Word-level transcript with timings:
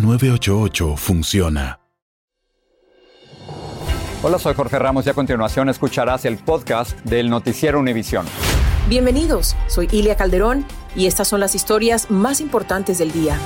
988 0.00 0.96
funciona. 0.96 1.80
Hola, 4.22 4.38
soy 4.38 4.54
Jorge 4.54 4.78
Ramos 4.78 5.06
y 5.06 5.10
a 5.10 5.14
continuación 5.14 5.68
escucharás 5.68 6.24
el 6.24 6.38
podcast 6.38 6.98
del 7.04 7.30
Noticiero 7.30 7.78
Univisión. 7.78 8.26
Bienvenidos, 8.88 9.56
soy 9.68 9.88
Ilia 9.92 10.16
Calderón 10.16 10.64
y 10.96 11.06
estas 11.06 11.28
son 11.28 11.40
las 11.40 11.54
historias 11.54 12.10
más 12.10 12.40
importantes 12.40 12.98
del 12.98 13.12
día. 13.12 13.38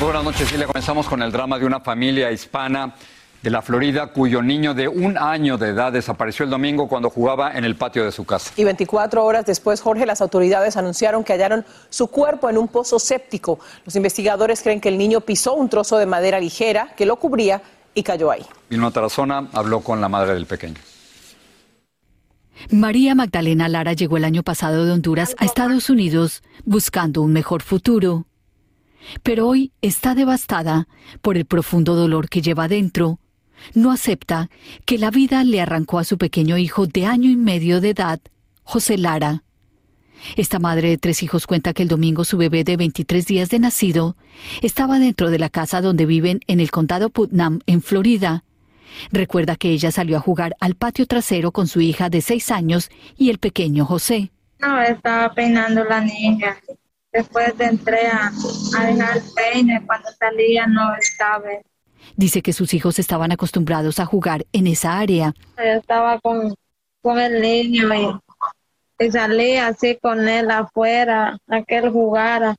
Buenas 0.00 0.24
noches, 0.24 0.52
Ilia. 0.52 0.66
Comenzamos 0.66 1.06
con 1.06 1.22
el 1.22 1.30
drama 1.30 1.58
de 1.58 1.66
una 1.66 1.80
familia 1.80 2.30
hispana 2.32 2.94
de 3.42 3.50
la 3.50 3.62
Florida 3.62 4.08
cuyo 4.08 4.42
niño 4.42 4.74
de 4.74 4.88
un 4.88 5.16
año 5.16 5.56
de 5.56 5.70
edad 5.70 5.92
desapareció 5.92 6.44
el 6.44 6.50
domingo 6.50 6.88
cuando 6.88 7.08
jugaba 7.08 7.56
en 7.56 7.64
el 7.64 7.76
patio 7.76 8.04
de 8.04 8.12
su 8.12 8.24
casa. 8.24 8.52
Y 8.56 8.64
24 8.64 9.24
horas 9.24 9.46
después, 9.46 9.80
Jorge, 9.80 10.04
las 10.04 10.20
autoridades 10.20 10.76
anunciaron 10.76 11.24
que 11.24 11.32
hallaron 11.32 11.64
su 11.88 12.08
cuerpo 12.08 12.50
en 12.50 12.58
un 12.58 12.68
pozo 12.68 12.98
séptico. 12.98 13.58
Los 13.84 13.96
investigadores 13.96 14.62
creen 14.62 14.80
que 14.80 14.88
el 14.90 14.98
niño 14.98 15.22
pisó 15.22 15.54
un 15.54 15.68
trozo 15.68 15.96
de 15.98 16.06
madera 16.06 16.38
ligera 16.38 16.92
que 16.96 17.06
lo 17.06 17.16
cubría 17.16 17.62
y 17.94 18.02
cayó 18.02 18.30
ahí. 18.30 18.44
Vilma 18.68 18.90
Tarazona 18.90 19.48
habló 19.52 19.80
con 19.80 20.00
la 20.00 20.08
madre 20.08 20.34
del 20.34 20.46
pequeño. 20.46 20.76
María 22.70 23.14
Magdalena 23.14 23.70
Lara 23.70 23.94
llegó 23.94 24.18
el 24.18 24.24
año 24.24 24.42
pasado 24.42 24.84
de 24.84 24.92
Honduras 24.92 25.34
a 25.38 25.46
Estados 25.46 25.88
Unidos 25.88 26.42
buscando 26.64 27.22
un 27.22 27.32
mejor 27.32 27.62
futuro. 27.62 28.26
Pero 29.22 29.48
hoy 29.48 29.72
está 29.80 30.14
devastada 30.14 30.86
por 31.22 31.38
el 31.38 31.46
profundo 31.46 31.94
dolor 31.94 32.28
que 32.28 32.42
lleva 32.42 32.68
dentro 32.68 33.18
no 33.74 33.90
acepta 33.90 34.50
que 34.84 34.98
la 34.98 35.10
vida 35.10 35.44
le 35.44 35.60
arrancó 35.60 35.98
a 35.98 36.04
su 36.04 36.18
pequeño 36.18 36.58
hijo 36.58 36.86
de 36.86 37.06
año 37.06 37.30
y 37.30 37.36
medio 37.36 37.80
de 37.80 37.90
edad, 37.90 38.20
José 38.62 38.98
Lara. 38.98 39.42
Esta 40.36 40.58
madre 40.58 40.90
de 40.90 40.98
tres 40.98 41.22
hijos 41.22 41.46
cuenta 41.46 41.72
que 41.72 41.82
el 41.82 41.88
domingo 41.88 42.24
su 42.24 42.36
bebé 42.36 42.64
de 42.64 42.76
23 42.76 43.26
días 43.26 43.48
de 43.48 43.58
nacido 43.58 44.16
estaba 44.62 44.98
dentro 44.98 45.30
de 45.30 45.38
la 45.38 45.48
casa 45.48 45.80
donde 45.80 46.06
viven 46.06 46.40
en 46.46 46.60
el 46.60 46.70
condado 46.70 47.10
Putnam, 47.10 47.60
en 47.66 47.82
Florida. 47.82 48.44
Recuerda 49.12 49.56
que 49.56 49.70
ella 49.70 49.90
salió 49.90 50.16
a 50.16 50.20
jugar 50.20 50.56
al 50.60 50.74
patio 50.74 51.06
trasero 51.06 51.52
con 51.52 51.68
su 51.68 51.80
hija 51.80 52.10
de 52.10 52.20
seis 52.20 52.50
años 52.50 52.90
y 53.16 53.30
el 53.30 53.38
pequeño 53.38 53.84
José. 53.84 54.30
No, 54.58 54.80
estaba 54.80 55.32
peinando 55.32 55.84
la 55.84 56.00
niña. 56.00 56.56
Después 57.12 57.54
entré 57.58 58.08
a, 58.08 58.30
a 58.78 58.86
dejar 58.86 59.20
peine. 59.34 59.82
Cuando 59.86 60.08
salía 60.18 60.66
no 60.66 60.94
estaba. 60.96 61.48
Dice 62.16 62.42
que 62.42 62.52
sus 62.52 62.74
hijos 62.74 62.98
estaban 62.98 63.32
acostumbrados 63.32 64.00
a 64.00 64.06
jugar 64.06 64.46
en 64.52 64.66
esa 64.66 64.98
área. 64.98 65.34
Yo 65.56 65.64
estaba 65.64 66.18
con, 66.20 66.54
con 67.02 67.18
el 67.18 67.40
niño 67.40 67.88
y, 67.94 69.04
y 69.04 69.10
salía 69.10 69.68
así 69.68 69.98
con 70.00 70.28
él 70.28 70.50
afuera, 70.50 71.38
a 71.48 71.62
que 71.62 71.78
él 71.78 71.90
jugara. 71.90 72.56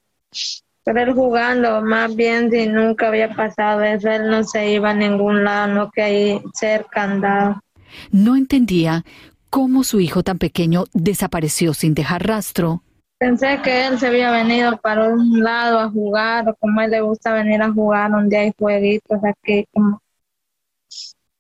Pero 0.84 1.02
él 1.02 1.14
jugando, 1.14 1.82
más 1.82 2.16
bien 2.16 2.50
si 2.50 2.68
nunca 2.68 3.10
había 3.10 3.34
pasado 3.36 3.84
eso, 3.84 4.10
él 4.10 4.30
no 4.30 4.44
se 4.44 4.72
iba 4.72 4.90
a 4.90 4.96
ningún 4.96 5.44
lado, 5.44 5.74
no 5.74 5.92
que 5.92 6.02
ahí 6.02 6.42
cerca 6.54 7.04
andaba. 7.04 7.62
No 8.10 8.36
entendía 8.36 9.04
cómo 9.52 9.84
su 9.84 10.00
hijo 10.00 10.24
tan 10.24 10.40
pequeño 10.40 10.86
desapareció 10.94 11.74
sin 11.74 11.94
dejar 11.94 12.26
rastro. 12.26 12.82
Pensé 13.22 13.62
que 13.64 13.86
él 13.86 14.00
se 14.00 14.08
había 14.08 14.32
venido 14.32 14.78
para 14.78 15.10
un 15.10 15.44
lado 15.44 15.78
a 15.78 15.92
jugar, 15.92 16.50
o 16.50 16.56
como 16.56 16.80
a 16.80 16.86
él 16.86 16.92
le 16.92 17.02
gusta 17.02 17.32
venir 17.32 17.62
a 17.62 17.72
jugar 17.72 18.10
donde 18.10 18.36
hay 18.36 18.52
jueguitos 18.58 19.20
aquí, 19.24 19.68
como... 19.72 20.02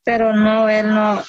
pero 0.03 0.31
no, 0.31 0.70
él 0.70 0.90
no, 0.90 1.24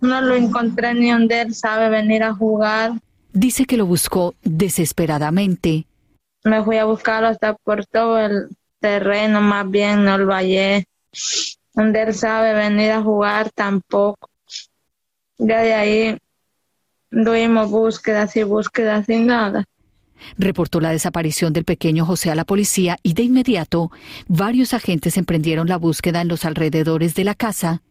no 0.00 0.20
lo 0.22 0.36
encontré 0.36 0.94
ni 0.94 1.10
donde 1.10 1.42
él 1.42 1.54
sabe 1.54 1.90
venir 1.90 2.22
a 2.22 2.32
jugar. 2.32 2.92
Dice 3.34 3.66
que 3.66 3.76
lo 3.76 3.84
buscó 3.84 4.34
desesperadamente. 4.42 5.84
Me 6.44 6.64
fui 6.64 6.78
a 6.78 6.86
buscarlo 6.86 7.28
hasta 7.28 7.52
por 7.52 7.84
todo 7.84 8.18
el 8.20 8.48
terreno, 8.80 9.42
más 9.42 9.68
bien 9.68 10.02
no 10.02 10.16
lo 10.16 10.32
hallé. 10.32 10.86
Donde 11.74 12.00
él 12.00 12.14
sabe 12.14 12.54
venir 12.54 12.90
a 12.90 13.02
jugar 13.02 13.50
tampoco. 13.50 14.30
Ya 15.36 15.60
de 15.60 15.74
ahí 15.74 16.18
Tuvimos 17.12 17.70
búsquedas 17.70 18.34
y 18.36 18.42
búsquedas 18.42 19.04
sin 19.04 19.26
nada. 19.26 19.64
Reportó 20.38 20.80
la 20.80 20.90
desaparición 20.90 21.52
del 21.52 21.64
pequeño 21.64 22.06
José 22.06 22.30
a 22.30 22.34
la 22.34 22.44
policía 22.44 22.96
y 23.02 23.12
de 23.12 23.24
inmediato 23.24 23.90
varios 24.28 24.72
agentes 24.72 25.18
emprendieron 25.18 25.68
la 25.68 25.76
búsqueda 25.76 26.22
en 26.22 26.28
los 26.28 26.46
alrededores 26.46 27.14
de 27.14 27.24
la 27.24 27.34
casa. 27.34 27.82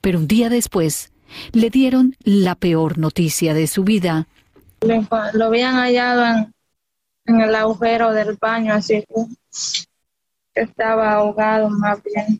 Pero 0.00 0.20
un 0.20 0.28
día 0.28 0.48
después 0.48 1.12
le 1.52 1.70
dieron 1.70 2.16
la 2.22 2.54
peor 2.54 2.98
noticia 2.98 3.52
de 3.52 3.66
su 3.66 3.82
vida. 3.82 4.28
Lo, 4.82 5.08
lo 5.32 5.44
habían 5.46 5.74
hallado 5.76 6.24
en, 6.24 6.54
en, 7.26 7.40
el 7.40 7.54
agujero 7.54 8.12
del 8.12 8.36
baño, 8.40 8.74
así 8.74 9.04
que 10.54 10.60
estaba 10.62 11.14
ahogado 11.14 11.68
más 11.68 12.00
bien. 12.02 12.38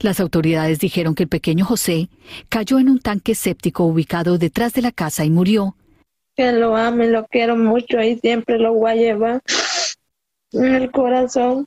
Las 0.00 0.20
autoridades 0.20 0.78
dijeron 0.78 1.14
que 1.14 1.24
el 1.24 1.28
pequeño 1.28 1.64
José 1.64 2.08
cayó 2.48 2.78
en 2.78 2.88
un 2.88 3.00
tanque 3.00 3.34
séptico 3.34 3.84
ubicado 3.84 4.38
detrás 4.38 4.72
de 4.74 4.82
la 4.82 4.92
casa 4.92 5.24
y 5.24 5.30
murió. 5.30 5.76
Que 6.36 6.52
lo 6.52 6.76
ame, 6.76 7.06
lo 7.06 7.26
quiero 7.26 7.56
mucho 7.56 8.00
y 8.02 8.18
siempre 8.18 8.58
lo 8.58 8.74
voy 8.74 8.90
a 8.90 8.94
llevar 8.96 9.42
en 10.52 10.74
el 10.74 10.90
corazón. 10.90 11.66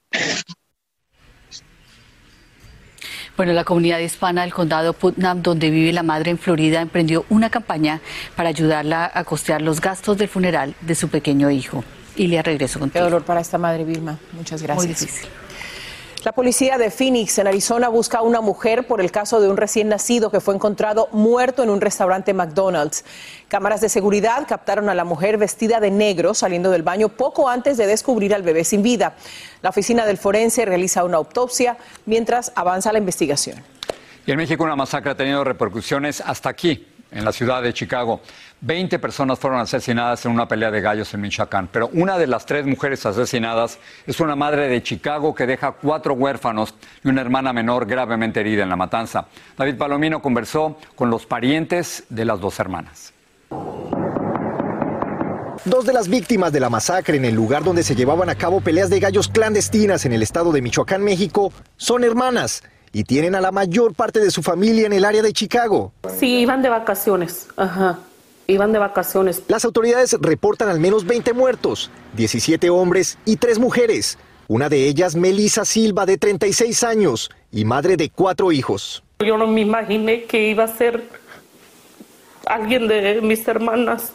Bueno, 3.38 3.54
la 3.54 3.64
comunidad 3.64 4.00
hispana 4.00 4.42
del 4.42 4.54
condado 4.54 4.94
Putnam, 4.94 5.44
donde 5.44 5.70
vive 5.70 5.94
la 5.94 6.02
madre 6.02 6.32
en 6.32 6.40
Florida, 6.40 6.82
emprendió 6.82 7.24
una 7.30 7.52
campaña 7.52 8.02
para 8.36 8.50
ayudarla 8.50 9.12
a 9.14 9.24
costear 9.26 9.62
los 9.62 9.80
gastos 9.80 10.18
del 10.18 10.28
funeral 10.28 10.74
de 10.82 10.96
su 10.96 11.10
pequeño 11.10 11.52
hijo. 11.52 11.84
Y 12.16 12.28
le 12.28 12.42
regreso 12.42 12.80
contigo. 12.80 13.00
Qué 13.00 13.12
dolor 13.12 13.24
para 13.24 13.42
esta 13.42 13.60
madre, 13.60 13.84
Vilma. 13.84 14.18
Muchas 14.34 14.64
gracias. 14.64 14.86
Muy 14.86 14.88
difícil. 14.88 15.30
La 16.28 16.34
policía 16.34 16.78
de 16.78 16.92
Phoenix, 16.92 17.38
en 17.38 17.48
Arizona, 17.48 17.88
busca 17.88 18.18
a 18.18 18.22
una 18.22 18.42
mujer 18.42 18.86
por 18.86 19.00
el 19.00 19.12
caso 19.12 19.40
de 19.40 19.48
un 19.48 19.56
recién 19.56 19.88
nacido 19.88 20.30
que 20.30 20.42
fue 20.42 20.54
encontrado 20.54 21.08
muerto 21.14 21.64
en 21.64 21.70
un 21.70 21.80
restaurante 21.80 22.34
McDonald's. 22.34 23.06
Cámaras 23.48 23.80
de 23.80 23.88
seguridad 23.88 24.46
captaron 24.46 24.90
a 24.90 24.94
la 24.94 25.06
mujer 25.06 25.38
vestida 25.38 25.80
de 25.80 25.90
negro 25.90 26.34
saliendo 26.34 26.70
del 26.70 26.84
baño 26.84 27.08
poco 27.08 27.48
antes 27.48 27.78
de 27.78 27.88
descubrir 27.88 28.36
al 28.36 28.44
bebé 28.44 28.66
sin 28.66 28.84
vida. 28.84 29.16
La 29.62 29.70
oficina 29.70 30.06
del 30.06 30.18
forense 30.18 30.66
realiza 30.66 31.06
una 31.06 31.16
autopsia 31.16 31.78
mientras 32.06 32.52
avanza 32.56 32.92
la 32.92 33.00
investigación. 33.00 33.64
Y 34.26 34.32
en 34.32 34.36
México 34.36 34.66
una 34.66 34.76
masacre 34.76 35.12
ha 35.12 35.16
tenido 35.16 35.46
repercusiones 35.46 36.20
hasta 36.20 36.50
aquí, 36.50 36.86
en 37.10 37.24
la 37.24 37.32
ciudad 37.32 37.64
de 37.64 37.74
Chicago. 37.74 38.20
20 38.62 38.98
personas 38.98 39.38
fueron 39.38 39.60
asesinadas 39.60 40.26
en 40.26 40.32
una 40.32 40.48
pelea 40.48 40.72
de 40.72 40.82
gallos 40.82 41.14
en 41.14 41.22
Michoacán, 41.22 41.70
pero 41.72 41.90
una 41.94 42.18
de 42.18 42.26
las 42.26 42.46
tres 42.46 42.66
mujeres 42.66 43.06
asesinadas 43.06 43.78
es 44.08 44.20
una 44.20 44.36
madre 44.36 44.68
de 44.68 44.82
Chicago 44.82 45.36
que 45.36 45.46
deja 45.46 45.74
cuatro 45.74 46.16
huérfanos 46.16 46.74
y 47.04 47.08
una 47.08 47.22
hermana 47.22 47.54
menor 47.54 47.86
gravemente 47.86 48.40
herida 48.40 48.64
en 48.64 48.70
la 48.70 48.76
matanza. 48.76 49.28
David 49.58 49.78
Palomino 49.78 50.22
conversó 50.22 50.78
con 50.96 51.10
los 51.12 51.28
parientes 51.28 52.06
de 52.10 52.26
las 52.26 52.40
dos 52.40 52.60
hermanas. 52.60 53.14
Dos 55.66 55.86
de 55.86 55.94
las 55.94 56.08
víctimas 56.08 56.52
de 56.52 56.60
la 56.60 56.70
masacre 56.70 57.18
en 57.18 57.26
el 57.26 57.36
lugar 57.36 57.64
donde 57.64 57.84
se 57.84 57.96
llevaban 57.96 58.30
a 58.30 58.36
cabo 58.36 58.62
peleas 58.62 58.90
de 58.90 59.00
gallos 59.00 59.28
clandestinas 59.28 60.06
en 60.06 60.14
el 60.14 60.24
estado 60.24 60.52
de 60.52 60.62
Michoacán, 60.62 61.04
México, 61.04 61.52
son 61.76 62.04
hermanas 62.04 62.64
y 62.92 63.04
tienen 63.04 63.36
a 63.36 63.42
la 63.42 63.52
mayor 63.52 63.94
parte 63.94 64.20
de 64.20 64.32
su 64.32 64.42
familia 64.42 64.88
en 64.88 64.94
el 64.94 65.06
área 65.06 65.22
de 65.22 65.34
Chicago. 65.34 65.92
Sí, 66.18 66.40
iban 66.40 66.62
de 66.62 66.70
vacaciones. 66.70 67.48
Ajá. 67.58 68.00
Iban 68.48 68.72
de 68.72 68.80
vacaciones. 68.80 69.44
Las 69.50 69.66
autoridades 69.66 70.16
reportan 70.22 70.70
al 70.70 70.80
menos 70.80 71.06
20 71.06 71.34
muertos, 71.34 71.92
17 72.16 72.70
hombres 72.70 73.18
y 73.26 73.36
3 73.36 73.60
mujeres. 73.60 74.18
Una 74.48 74.70
de 74.70 74.88
ellas, 74.88 75.16
Melissa 75.16 75.66
Silva, 75.66 76.06
de 76.06 76.18
36 76.18 76.84
años 76.84 77.30
y 77.52 77.66
madre 77.66 77.98
de 77.98 78.10
cuatro 78.10 78.54
hijos. 78.54 79.04
Yo 79.20 79.38
no 79.38 79.48
me 79.48 79.62
imaginé 79.62 80.24
que 80.24 80.50
iba 80.50 80.64
a 80.64 80.68
ser 80.68 81.10
alguien 82.46 82.88
de 82.88 83.20
mis 83.22 83.46
hermanas. 83.46 84.14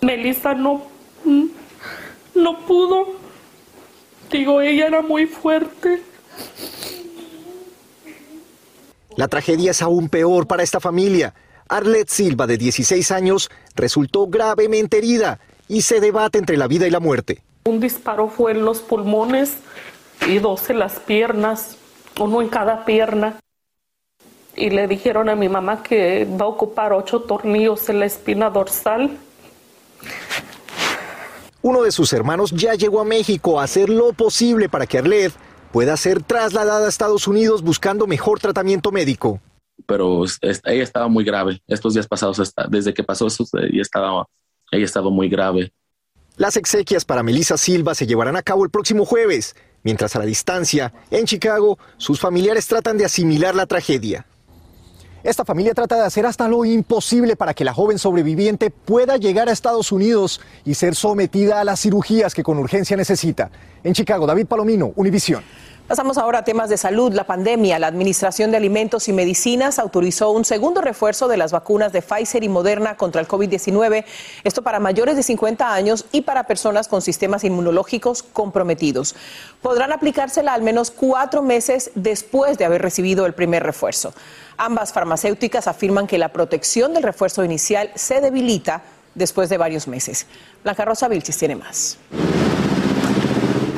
Melissa 0.00 0.54
no, 0.54 0.82
no 2.34 2.66
pudo. 2.66 3.14
Digo, 4.32 4.60
ella 4.60 4.88
era 4.88 5.02
muy 5.02 5.26
fuerte. 5.26 6.02
La 9.16 9.28
tragedia 9.28 9.70
es 9.70 9.82
aún 9.82 10.08
peor 10.08 10.48
para 10.48 10.64
esta 10.64 10.80
familia. 10.80 11.34
Arlette 11.70 12.10
Silva, 12.10 12.48
de 12.48 12.58
16 12.58 13.12
años, 13.12 13.48
resultó 13.76 14.26
gravemente 14.26 14.98
herida 14.98 15.38
y 15.68 15.82
se 15.82 16.00
debate 16.00 16.38
entre 16.38 16.56
la 16.56 16.66
vida 16.66 16.88
y 16.88 16.90
la 16.90 16.98
muerte. 16.98 17.42
Un 17.64 17.78
disparo 17.78 18.28
fue 18.28 18.50
en 18.50 18.64
los 18.64 18.80
pulmones 18.80 19.54
y 20.26 20.38
dos 20.40 20.68
en 20.68 20.80
las 20.80 20.98
piernas, 20.98 21.76
uno 22.18 22.42
en 22.42 22.48
cada 22.48 22.84
pierna. 22.84 23.38
Y 24.56 24.70
le 24.70 24.88
dijeron 24.88 25.28
a 25.28 25.36
mi 25.36 25.48
mamá 25.48 25.84
que 25.84 26.24
va 26.24 26.46
a 26.46 26.48
ocupar 26.48 26.92
ocho 26.92 27.20
tornillos 27.20 27.88
en 27.88 28.00
la 28.00 28.06
espina 28.06 28.50
dorsal. 28.50 29.16
Uno 31.62 31.82
de 31.82 31.92
sus 31.92 32.12
hermanos 32.12 32.50
ya 32.50 32.74
llegó 32.74 33.00
a 33.00 33.04
México 33.04 33.60
a 33.60 33.64
hacer 33.64 33.90
lo 33.90 34.12
posible 34.12 34.68
para 34.68 34.86
que 34.86 34.98
Arlette 34.98 35.34
pueda 35.70 35.96
ser 35.96 36.20
trasladada 36.24 36.86
a 36.86 36.88
Estados 36.88 37.28
Unidos 37.28 37.62
buscando 37.62 38.08
mejor 38.08 38.40
tratamiento 38.40 38.90
médico. 38.90 39.40
Pero 39.90 40.22
ella 40.42 40.84
estaba 40.84 41.08
muy 41.08 41.24
grave. 41.24 41.60
Estos 41.66 41.94
días 41.94 42.06
pasados, 42.06 42.54
desde 42.68 42.94
que 42.94 43.02
pasó 43.02 43.26
eso, 43.26 43.44
ella 43.54 43.82
estaba, 43.82 44.24
ella 44.70 44.84
estaba 44.84 45.10
muy 45.10 45.28
grave. 45.28 45.72
Las 46.36 46.56
exequias 46.56 47.04
para 47.04 47.24
Melissa 47.24 47.58
Silva 47.58 47.96
se 47.96 48.06
llevarán 48.06 48.36
a 48.36 48.42
cabo 48.42 48.62
el 48.62 48.70
próximo 48.70 49.04
jueves, 49.04 49.56
mientras 49.82 50.14
a 50.14 50.20
la 50.20 50.26
distancia, 50.26 50.92
en 51.10 51.26
Chicago, 51.26 51.76
sus 51.96 52.20
familiares 52.20 52.68
tratan 52.68 52.98
de 52.98 53.04
asimilar 53.04 53.56
la 53.56 53.66
tragedia. 53.66 54.26
Esta 55.24 55.44
familia 55.44 55.74
trata 55.74 55.96
de 55.96 56.04
hacer 56.04 56.24
hasta 56.24 56.46
lo 56.46 56.64
imposible 56.64 57.34
para 57.34 57.52
que 57.52 57.64
la 57.64 57.74
joven 57.74 57.98
sobreviviente 57.98 58.70
pueda 58.70 59.16
llegar 59.16 59.48
a 59.48 59.52
Estados 59.52 59.90
Unidos 59.90 60.40
y 60.64 60.74
ser 60.74 60.94
sometida 60.94 61.60
a 61.60 61.64
las 61.64 61.80
cirugías 61.80 62.32
que 62.32 62.44
con 62.44 62.58
urgencia 62.58 62.96
necesita. 62.96 63.50
En 63.82 63.92
Chicago, 63.92 64.24
David 64.24 64.46
Palomino, 64.46 64.92
Univisión. 64.94 65.42
Pasamos 65.90 66.18
ahora 66.18 66.38
a 66.38 66.44
temas 66.44 66.68
de 66.68 66.76
salud. 66.76 67.12
La 67.12 67.24
pandemia, 67.24 67.80
la 67.80 67.88
Administración 67.88 68.52
de 68.52 68.56
Alimentos 68.56 69.08
y 69.08 69.12
Medicinas 69.12 69.80
autorizó 69.80 70.30
un 70.30 70.44
segundo 70.44 70.80
refuerzo 70.80 71.26
de 71.26 71.36
las 71.36 71.50
vacunas 71.50 71.92
de 71.92 72.00
Pfizer 72.00 72.44
y 72.44 72.48
Moderna 72.48 72.96
contra 72.96 73.20
el 73.20 73.26
COVID-19, 73.26 74.04
esto 74.44 74.62
para 74.62 74.78
mayores 74.78 75.16
de 75.16 75.24
50 75.24 75.74
años 75.74 76.06
y 76.12 76.20
para 76.20 76.44
personas 76.44 76.86
con 76.86 77.02
sistemas 77.02 77.42
inmunológicos 77.42 78.22
comprometidos. 78.22 79.16
Podrán 79.62 79.90
aplicársela 79.90 80.54
al 80.54 80.62
menos 80.62 80.92
cuatro 80.92 81.42
meses 81.42 81.90
después 81.96 82.56
de 82.56 82.66
haber 82.66 82.82
recibido 82.82 83.26
el 83.26 83.34
primer 83.34 83.64
refuerzo. 83.64 84.14
Ambas 84.58 84.92
farmacéuticas 84.92 85.66
afirman 85.66 86.06
que 86.06 86.18
la 86.18 86.28
protección 86.28 86.94
del 86.94 87.02
refuerzo 87.02 87.42
inicial 87.42 87.90
se 87.96 88.20
debilita 88.20 88.82
después 89.16 89.48
de 89.48 89.58
varios 89.58 89.88
meses. 89.88 90.28
Blanca 90.62 90.84
Rosa 90.84 91.08
Vilchis 91.08 91.36
tiene 91.36 91.56
más. 91.56 91.98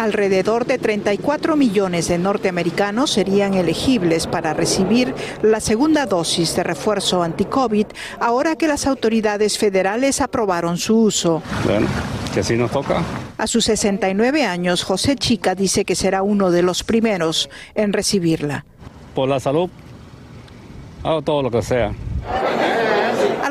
Alrededor 0.02 0.66
de 0.66 0.78
34 0.78 1.54
millones 1.54 2.08
de 2.08 2.18
norteamericanos 2.18 3.08
serían 3.12 3.54
elegibles 3.54 4.26
para 4.26 4.52
recibir 4.52 5.14
la 5.42 5.60
segunda 5.60 6.06
dosis 6.06 6.56
de 6.56 6.64
refuerzo 6.64 7.22
anti-COVID 7.22 7.86
ahora 8.18 8.56
que 8.56 8.66
las 8.66 8.88
autoridades 8.88 9.58
federales 9.58 10.20
aprobaron 10.20 10.76
su 10.76 10.98
uso. 11.02 11.40
Bueno, 11.64 11.86
que 12.34 12.40
así 12.40 12.56
nos 12.56 12.72
toca. 12.72 13.04
A 13.38 13.46
sus 13.46 13.64
69 13.66 14.44
años, 14.44 14.82
José 14.82 15.14
Chica 15.14 15.54
dice 15.54 15.84
que 15.84 15.94
será 15.94 16.24
uno 16.24 16.50
de 16.50 16.62
los 16.62 16.82
primeros 16.82 17.48
en 17.76 17.92
recibirla. 17.92 18.64
Por 19.14 19.28
la 19.28 19.38
salud, 19.38 19.70
hago 21.04 21.22
todo 21.22 21.44
lo 21.44 21.50
que 21.52 21.62
sea. 21.62 21.92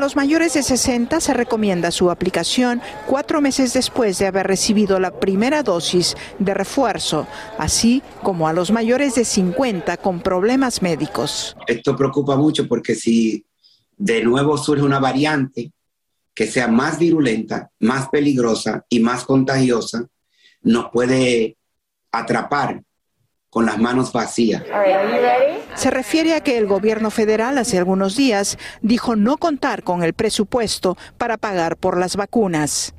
A 0.02 0.04
los 0.04 0.16
mayores 0.16 0.54
de 0.54 0.64
60 0.64 1.20
se 1.20 1.32
recomienda 1.32 1.92
su 1.92 2.10
aplicación 2.10 2.82
cuatro 3.06 3.40
meses 3.40 3.72
después 3.72 4.18
de 4.18 4.26
haber 4.26 4.48
recibido 4.48 4.98
la 4.98 5.20
primera 5.20 5.62
dosis 5.62 6.16
de 6.40 6.54
refuerzo, 6.54 7.28
así 7.56 8.02
como 8.24 8.48
a 8.48 8.52
los 8.52 8.72
mayores 8.72 9.14
de 9.14 9.24
50 9.24 9.98
con 9.98 10.20
problemas 10.20 10.82
médicos. 10.82 11.56
Esto 11.68 11.94
preocupa 11.94 12.34
mucho 12.34 12.66
porque 12.66 12.96
si 12.96 13.46
de 13.96 14.24
nuevo 14.24 14.58
surge 14.58 14.82
una 14.82 14.98
variante 14.98 15.70
que 16.34 16.48
sea 16.48 16.66
más 16.66 16.98
virulenta, 16.98 17.70
más 17.78 18.08
peligrosa 18.08 18.84
y 18.88 18.98
más 18.98 19.22
contagiosa, 19.24 20.08
nos 20.62 20.90
puede 20.90 21.56
atrapar 22.10 22.82
con 23.52 23.66
las 23.66 23.78
manos 23.78 24.14
vacías. 24.14 24.62
Se 25.74 25.90
refiere 25.90 26.32
a 26.32 26.40
que 26.40 26.56
el 26.56 26.66
gobierno 26.66 27.10
federal 27.10 27.58
hace 27.58 27.76
algunos 27.76 28.16
días 28.16 28.56
dijo 28.80 29.14
no 29.14 29.36
contar 29.36 29.82
con 29.82 30.02
el 30.02 30.14
presupuesto 30.14 30.96
para 31.18 31.36
pagar 31.36 31.76
por 31.76 31.98
las 31.98 32.16
vacunas. 32.16 32.94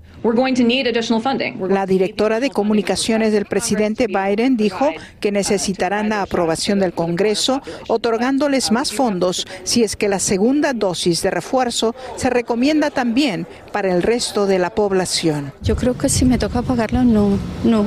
La 1.70 1.86
directora 1.88 2.40
de 2.40 2.52
comunicaciones 2.52 3.34
del 3.34 3.46
presidente 3.46 4.06
Biden 4.06 4.56
dijo 4.56 4.92
que 5.20 5.32
necesitarán 5.32 6.10
la 6.10 6.22
aprobación 6.22 6.78
del 6.78 6.94
Congreso, 6.94 7.64
otorgándoles 7.88 8.72
más 8.72 8.94
fondos 8.94 9.48
si 9.64 9.84
es 9.84 9.96
que 9.96 10.08
la 10.08 10.20
segunda 10.20 10.74
dosis 10.74 11.24
de 11.24 11.32
refuerzo 11.32 11.96
se 12.16 12.30
recomienda 12.30 12.92
también 12.92 13.48
para 13.72 13.92
el 13.92 14.04
resto 14.04 14.46
de 14.46 14.60
la 14.60 14.70
población. 14.70 15.52
Yo 15.64 15.76
creo 15.76 15.98
que 15.98 16.10
si 16.10 16.26
me 16.26 16.38
toca 16.38 16.62
pagarlo, 16.62 17.04
no, 17.04 17.40
no, 17.64 17.84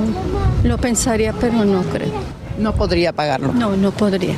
lo 0.65 0.77
pensaría, 0.77 1.31
pero 1.31 1.63
no 1.63 1.81
creo. 1.83 2.46
No 2.57 2.73
podría 2.73 3.13
pagarlo. 3.13 3.53
No, 3.53 3.75
no 3.75 3.91
podría. 3.91 4.35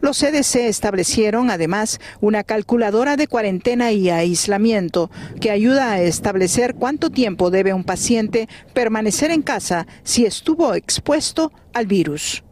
Los 0.00 0.18
CDC 0.18 0.66
establecieron 0.66 1.50
además 1.50 2.00
una 2.22 2.42
calculadora 2.42 3.16
de 3.16 3.28
cuarentena 3.28 3.92
y 3.92 4.08
aislamiento 4.08 5.10
que 5.40 5.50
ayuda 5.50 5.92
a 5.92 6.00
establecer 6.00 6.74
cuánto 6.74 7.10
tiempo 7.10 7.50
debe 7.50 7.74
un 7.74 7.84
paciente 7.84 8.48
permanecer 8.72 9.30
en 9.30 9.42
casa 9.42 9.86
si 10.02 10.24
estuvo 10.24 10.74
expuesto 10.74 11.52
al 11.74 11.86
virus. 11.86 12.42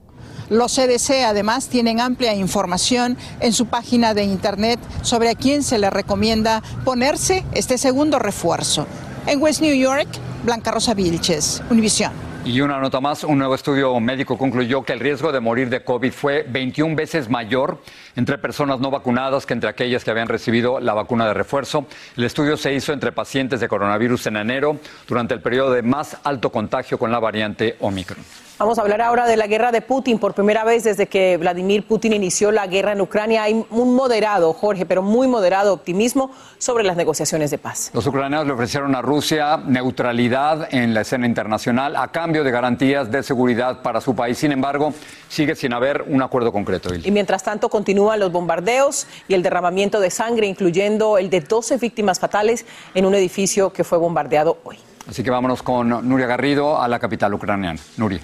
Los 0.50 0.75
CDC 0.75 1.25
además 1.26 1.69
tienen 1.69 2.00
amplia 2.00 2.35
información 2.35 3.17
en 3.40 3.52
su 3.52 3.67
página 3.67 4.14
de 4.14 4.25
internet 4.25 4.81
sobre 5.02 5.31
a 5.31 5.35
quién 5.35 5.62
se 5.62 5.78
le 5.78 5.90
recomienda 5.90 6.62
ponerse 6.85 7.45
este 7.52 7.78
segundo 7.78 8.19
refuerzo. 8.19 8.87
En 9.26 9.43
West 9.43 9.61
New 9.61 9.75
York, 9.75 10.09
Blanca 10.45 10.71
Rosa 10.71 10.95
Vilches, 10.95 11.62
Univisión. 11.71 12.12
Y 12.49 12.62
una 12.62 12.78
nota 12.78 12.99
más, 12.99 13.25
un 13.25 13.37
nuevo 13.37 13.55
estudio 13.55 14.00
médico 14.00 14.38
concluyó 14.38 14.83
que 14.83 14.95
el 14.95 15.00
riesgo 15.00 15.33
de 15.33 15.38
morir 15.38 15.69
de 15.69 15.85
COVID 15.85 16.11
fue 16.11 16.47
21 16.49 16.97
veces 16.97 17.28
mayor 17.28 17.83
entre 18.17 18.38
personas 18.38 18.81
no 18.81 18.90
vacunadas 18.90 19.45
que 19.45 19.52
entre 19.52 19.69
aquellas 19.69 20.02
que 20.02 20.11
habían 20.11 20.28
recibido 20.28 20.81
la 20.81 20.95
vacuna 20.95 21.26
de 21.26 21.35
refuerzo. 21.35 21.85
El 22.17 22.25
estudio 22.25 22.57
se 22.57 22.73
hizo 22.73 22.95
entre 22.95 23.12
pacientes 23.12 23.61
de 23.61 23.69
coronavirus 23.69 24.28
en 24.28 24.38
enero, 24.38 24.81
durante 25.07 25.35
el 25.35 25.43
periodo 25.43 25.73
de 25.73 25.83
más 25.83 26.17
alto 26.25 26.50
contagio 26.50 26.99
con 26.99 27.12
la 27.12 27.19
variante 27.19 27.76
Omicron. 27.81 28.25
Vamos 28.58 28.76
a 28.76 28.82
hablar 28.82 29.00
ahora 29.02 29.28
de 29.28 29.36
la 29.36 29.46
guerra 29.46 29.70
de 29.70 29.82
Putin. 29.82 30.18
Por 30.18 30.34
primera 30.34 30.64
vez 30.64 30.82
desde 30.82 31.06
que 31.06 31.36
Vladimir 31.36 31.86
Putin 31.86 32.12
inició 32.12 32.50
la 32.50 32.66
guerra 32.66 32.90
en 32.90 33.00
Ucrania 33.00 33.44
hay 33.44 33.64
un 33.70 33.94
moderado, 33.94 34.52
Jorge, 34.52 34.84
pero 34.84 35.00
muy 35.00 35.28
moderado 35.28 35.72
optimismo 35.72 36.32
sobre 36.58 36.82
las 36.82 36.96
negociaciones 36.96 37.52
de 37.52 37.58
paz. 37.58 37.92
Los 37.94 38.04
ucranianos 38.08 38.48
le 38.48 38.52
ofrecieron 38.52 38.96
a 38.96 39.00
Rusia 39.00 39.58
neutralidad 39.58 40.74
en 40.74 40.92
la 40.92 41.02
escena 41.02 41.24
internacional 41.24 41.94
a 41.94 42.08
cambio 42.08 42.42
de 42.42 42.50
garantías 42.50 43.12
de 43.12 43.22
seguridad 43.22 43.80
para 43.80 44.00
su 44.00 44.16
país. 44.16 44.38
Sin 44.38 44.50
embargo, 44.50 44.92
sigue 45.28 45.54
sin 45.54 45.72
haber 45.72 46.02
un 46.08 46.20
acuerdo 46.20 46.50
concreto. 46.50 46.92
Y 46.92 47.12
mientras 47.12 47.44
tanto 47.44 47.68
continúan 47.68 48.18
los 48.18 48.32
bombardeos 48.32 49.06
y 49.28 49.34
el 49.34 49.42
derramamiento 49.44 50.00
de 50.00 50.10
sangre, 50.10 50.48
incluyendo 50.48 51.16
el 51.16 51.30
de 51.30 51.42
12 51.42 51.76
víctimas 51.76 52.18
fatales 52.18 52.66
en 52.92 53.06
un 53.06 53.14
edificio 53.14 53.72
que 53.72 53.84
fue 53.84 53.98
bombardeado 53.98 54.58
hoy. 54.64 54.78
Así 55.08 55.22
que 55.22 55.30
vámonos 55.30 55.62
con 55.62 55.88
Nuria 56.08 56.26
Garrido 56.26 56.80
a 56.80 56.86
la 56.86 56.98
capital 56.98 57.32
ucraniana. 57.32 57.80
Nuria. 57.96 58.20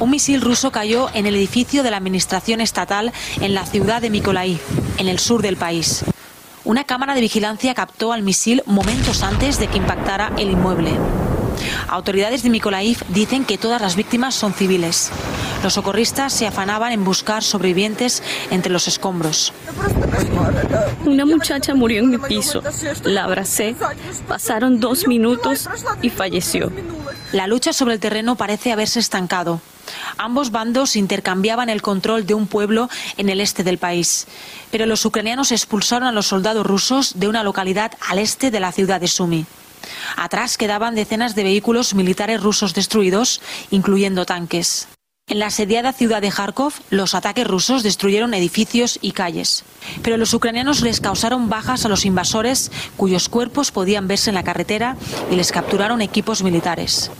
Un 0.00 0.10
misil 0.10 0.40
ruso 0.40 0.70
cayó 0.70 1.08
en 1.14 1.26
el 1.26 1.34
edificio 1.34 1.82
de 1.82 1.90
la 1.90 1.96
administración 1.96 2.60
estatal 2.60 3.12
en 3.40 3.54
la 3.54 3.64
ciudad 3.66 4.00
de 4.00 4.10
Mykolaiv, 4.10 4.60
en 4.98 5.08
el 5.08 5.18
sur 5.18 5.42
del 5.42 5.56
país. 5.56 6.04
Una 6.64 6.84
cámara 6.84 7.14
de 7.14 7.22
vigilancia 7.22 7.74
captó 7.74 8.12
al 8.12 8.22
misil 8.22 8.62
momentos 8.66 9.22
antes 9.22 9.58
de 9.58 9.66
que 9.66 9.78
impactara 9.78 10.30
el 10.36 10.50
inmueble. 10.50 10.92
Autoridades 11.88 12.42
de 12.42 12.50
Mykolaiv 12.50 13.02
dicen 13.08 13.44
que 13.44 13.58
todas 13.58 13.80
las 13.80 13.96
víctimas 13.96 14.34
son 14.34 14.52
civiles. 14.52 15.10
Los 15.62 15.74
socorristas 15.74 16.32
se 16.32 16.46
afanaban 16.46 16.92
en 16.92 17.04
buscar 17.04 17.42
sobrevivientes 17.42 18.22
entre 18.50 18.72
los 18.72 18.88
escombros. 18.88 19.52
Una 21.04 21.26
muchacha 21.26 21.74
murió 21.74 22.00
en 22.00 22.10
mi 22.10 22.18
piso. 22.18 22.62
La 23.04 23.24
abracé. 23.24 23.74
Pasaron 24.26 24.80
dos 24.80 25.06
minutos 25.06 25.68
y 26.02 26.10
falleció. 26.10 26.70
La 27.32 27.46
lucha 27.46 27.72
sobre 27.72 27.94
el 27.94 28.00
terreno 28.00 28.36
parece 28.36 28.72
haberse 28.72 29.00
estancado. 29.00 29.60
Ambos 30.16 30.50
bandos 30.50 30.96
intercambiaban 30.96 31.68
el 31.68 31.82
control 31.82 32.26
de 32.26 32.34
un 32.34 32.46
pueblo 32.46 32.88
en 33.16 33.28
el 33.28 33.40
este 33.40 33.64
del 33.64 33.78
país. 33.78 34.26
Pero 34.70 34.86
los 34.86 35.04
ucranianos 35.04 35.52
expulsaron 35.52 36.08
a 36.08 36.12
los 36.12 36.26
soldados 36.26 36.66
rusos 36.66 37.18
de 37.18 37.28
una 37.28 37.42
localidad 37.42 37.92
al 38.08 38.18
este 38.18 38.50
de 38.50 38.60
la 38.60 38.72
ciudad 38.72 39.00
de 39.00 39.08
Sumi. 39.08 39.46
Atrás 40.16 40.58
quedaban 40.58 40.94
decenas 40.94 41.34
de 41.34 41.44
vehículos 41.44 41.94
militares 41.94 42.42
rusos 42.42 42.74
destruidos, 42.74 43.40
incluyendo 43.70 44.26
tanques. 44.26 44.88
En 45.28 45.38
la 45.38 45.46
asediada 45.46 45.92
ciudad 45.92 46.22
de 46.22 46.30
Kharkov, 46.30 46.72
los 46.88 47.14
ataques 47.14 47.46
rusos 47.46 47.82
destruyeron 47.82 48.32
edificios 48.32 48.98
y 49.02 49.12
calles. 49.12 49.62
Pero 50.02 50.16
los 50.16 50.32
ucranianos 50.32 50.80
les 50.80 51.00
causaron 51.00 51.50
bajas 51.50 51.84
a 51.84 51.90
los 51.90 52.06
invasores, 52.06 52.72
cuyos 52.96 53.28
cuerpos 53.28 53.70
podían 53.70 54.08
verse 54.08 54.30
en 54.30 54.34
la 54.34 54.42
carretera, 54.42 54.96
y 55.30 55.36
les 55.36 55.52
capturaron 55.52 56.00
equipos 56.00 56.42
militares. 56.42 57.10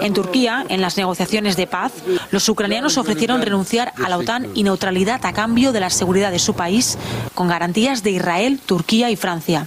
En 0.00 0.12
Turquía, 0.12 0.64
en 0.68 0.80
las 0.80 0.96
negociaciones 0.96 1.56
de 1.56 1.66
paz, 1.66 1.92
los 2.30 2.48
ucranianos 2.48 2.96
ofrecieron 2.96 3.42
renunciar 3.42 3.92
a 4.04 4.08
la 4.08 4.18
OTAN 4.18 4.46
y 4.54 4.62
neutralidad 4.62 5.26
a 5.26 5.32
cambio 5.32 5.72
de 5.72 5.80
la 5.80 5.90
seguridad 5.90 6.30
de 6.30 6.38
su 6.38 6.54
país, 6.54 6.96
con 7.34 7.48
garantías 7.48 8.04
de 8.04 8.10
Israel, 8.12 8.60
Turquía 8.64 9.10
y 9.10 9.16
Francia. 9.16 9.66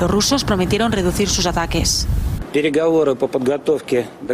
Los 0.00 0.10
rusos 0.10 0.42
prometieron 0.42 0.90
reducir 0.90 1.28
sus 1.28 1.46
ataques. 1.46 2.08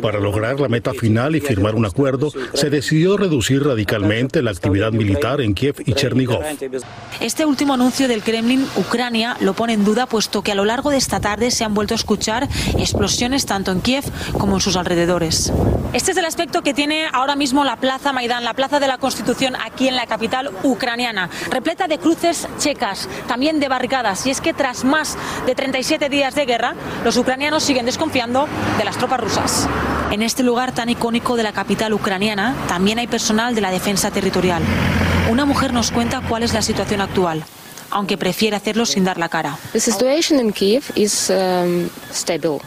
Para 0.01 0.21
lograr 0.21 0.61
la 0.61 0.69
meta 0.69 0.93
final 0.93 1.35
y 1.35 1.41
firmar 1.41 1.75
un 1.75 1.87
acuerdo, 1.87 2.31
se 2.55 2.71
decidió 2.71 3.17
reducir 3.17 3.65
radicalmente 3.65 4.43
la 4.43 4.51
actividad 4.53 4.93
militar 4.93 5.41
en 5.41 5.55
Kiev 5.55 5.77
y 5.85 5.95
Chernigov. 5.95 6.43
Este 7.21 7.45
último 7.45 7.75
anuncio 7.75 8.09
del 8.09 8.23
Kremlin, 8.23 8.67
Ucrania, 8.77 9.37
lo 9.41 9.55
pone 9.55 9.73
en 9.73 9.85
duda 9.85 10.07
puesto 10.07 10.43
que 10.43 10.53
a 10.53 10.55
lo 10.55 10.65
largo 10.65 10.91
de 10.91 10.99
esta 10.99 11.21
tarde 11.21 11.51
se 11.51 11.65
han 11.65 11.75
vuelto 11.75 11.95
a 11.95 11.97
escuchar 11.97 12.49
explosiones 12.79 13.47
tanto 13.47 13.73
en 13.73 13.81
Kiev 13.81 14.05
como 14.39 14.57
en 14.57 14.61
sus 14.61 14.77
alrededores. 14.77 15.53
Este 15.93 16.13
es 16.13 16.17
el 16.17 16.25
aspecto 16.25 16.63
que 16.63 16.73
tiene 16.73 17.07
ahora 17.13 17.37
mismo 17.37 17.65
la 17.65 17.77
Plaza 17.77 18.13
Maidán, 18.13 18.45
la 18.45 18.55
Plaza 18.55 18.81
de 18.81 18.87
la 18.87 18.99
Constitución 18.99 19.57
aquí 19.57 19.89
en 19.89 19.97
la 19.97 20.07
capital 20.07 20.51
ucraniana, 20.63 21.29
repleta 21.51 21.87
de 21.87 21.99
cruces 21.99 22.49
checas, 22.59 23.09
también 23.29 23.61
de 23.61 23.69
barricadas. 23.69 24.27
Y 24.27 24.31
es 24.31 24.41
que 24.41 24.55
tras 24.55 24.85
más 24.85 25.19
de 25.45 25.55
37 25.55 26.09
días 26.09 26.35
de 26.35 26.47
guerra, 26.47 26.75
los 27.05 27.17
ucranianos 27.19 27.63
siguen 27.63 27.85
desconfiando 28.13 28.47
de 28.77 28.85
las 28.85 28.99
tropas 28.99 29.21
rusas. 29.21 29.69
En 30.11 30.23
este 30.23 30.43
lugar 30.43 30.75
tan 30.75 30.91
icónico 30.91 31.37
de 31.37 31.43
la 31.43 31.53
capital 31.53 31.95
ucraniana 31.95 32.55
también 32.69 32.99
hay 32.99 33.07
personal 33.07 33.55
de 33.55 33.63
la 33.63 33.71
defensa 33.71 34.11
territorial. 34.11 34.63
Una 35.31 35.47
mujer 35.47 35.73
nos 35.73 35.91
cuenta 35.91 36.21
cuál 36.29 36.43
es 36.43 36.53
la 36.53 36.63
situación 36.63 37.01
actual 37.01 37.43
aunque 37.95 38.17
prefiere 38.17 38.57
hacerlo 38.57 38.87
sin 38.87 39.05
dar 39.05 39.19
la 39.19 39.29
cara. 39.29 39.59
Um, 39.75 39.83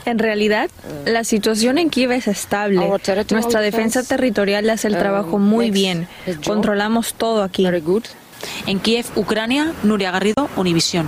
en 0.06 0.20
realidad, 0.20 0.70
la 1.06 1.24
situación 1.24 1.80
en 1.80 1.90
Kiev 1.90 2.12
es 2.12 2.28
estable. 2.28 2.88
Nuestra 3.32 3.62
defensa 3.62 4.04
territorial 4.04 4.70
hace 4.70 4.88
el 4.88 4.96
trabajo 5.00 5.38
um, 5.38 5.42
muy 5.42 5.72
bien. 5.72 6.08
Controlamos 6.46 7.16
todo 7.16 7.42
aquí. 7.42 7.66
En 8.68 8.80
Kiev, 8.80 9.08
Ucrania, 9.16 9.74
Nuria 9.82 10.12
Garrido, 10.12 10.48
Univisión. 10.58 11.08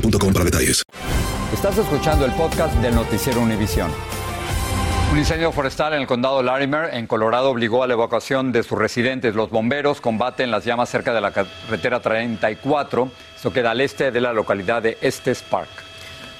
boostmobile 0.00 0.32
para 0.32 0.44
detalles. 0.44 0.82
Estás 1.52 1.78
escuchando 1.78 2.24
el 2.24 2.32
podcast 2.32 2.74
del 2.76 2.94
noticiero 2.94 3.40
Univisión. 3.40 3.90
Un 5.10 5.18
incendio 5.18 5.52
forestal 5.52 5.94
en 5.94 6.02
el 6.02 6.06
condado 6.06 6.42
Larimer, 6.42 6.94
en 6.94 7.06
Colorado, 7.06 7.50
obligó 7.50 7.82
a 7.82 7.86
la 7.86 7.94
evacuación 7.94 8.52
de 8.52 8.62
sus 8.62 8.78
residentes. 8.78 9.34
Los 9.34 9.48
bomberos 9.48 10.02
combaten 10.02 10.50
las 10.50 10.66
llamas 10.66 10.90
cerca 10.90 11.14
de 11.14 11.22
la 11.22 11.30
carretera 11.30 12.00
34. 12.00 13.10
Esto 13.34 13.52
queda 13.52 13.70
al 13.70 13.80
este 13.80 14.10
de 14.10 14.20
la 14.20 14.34
localidad 14.34 14.82
de 14.82 14.98
Estes 15.00 15.42
Park. 15.42 15.87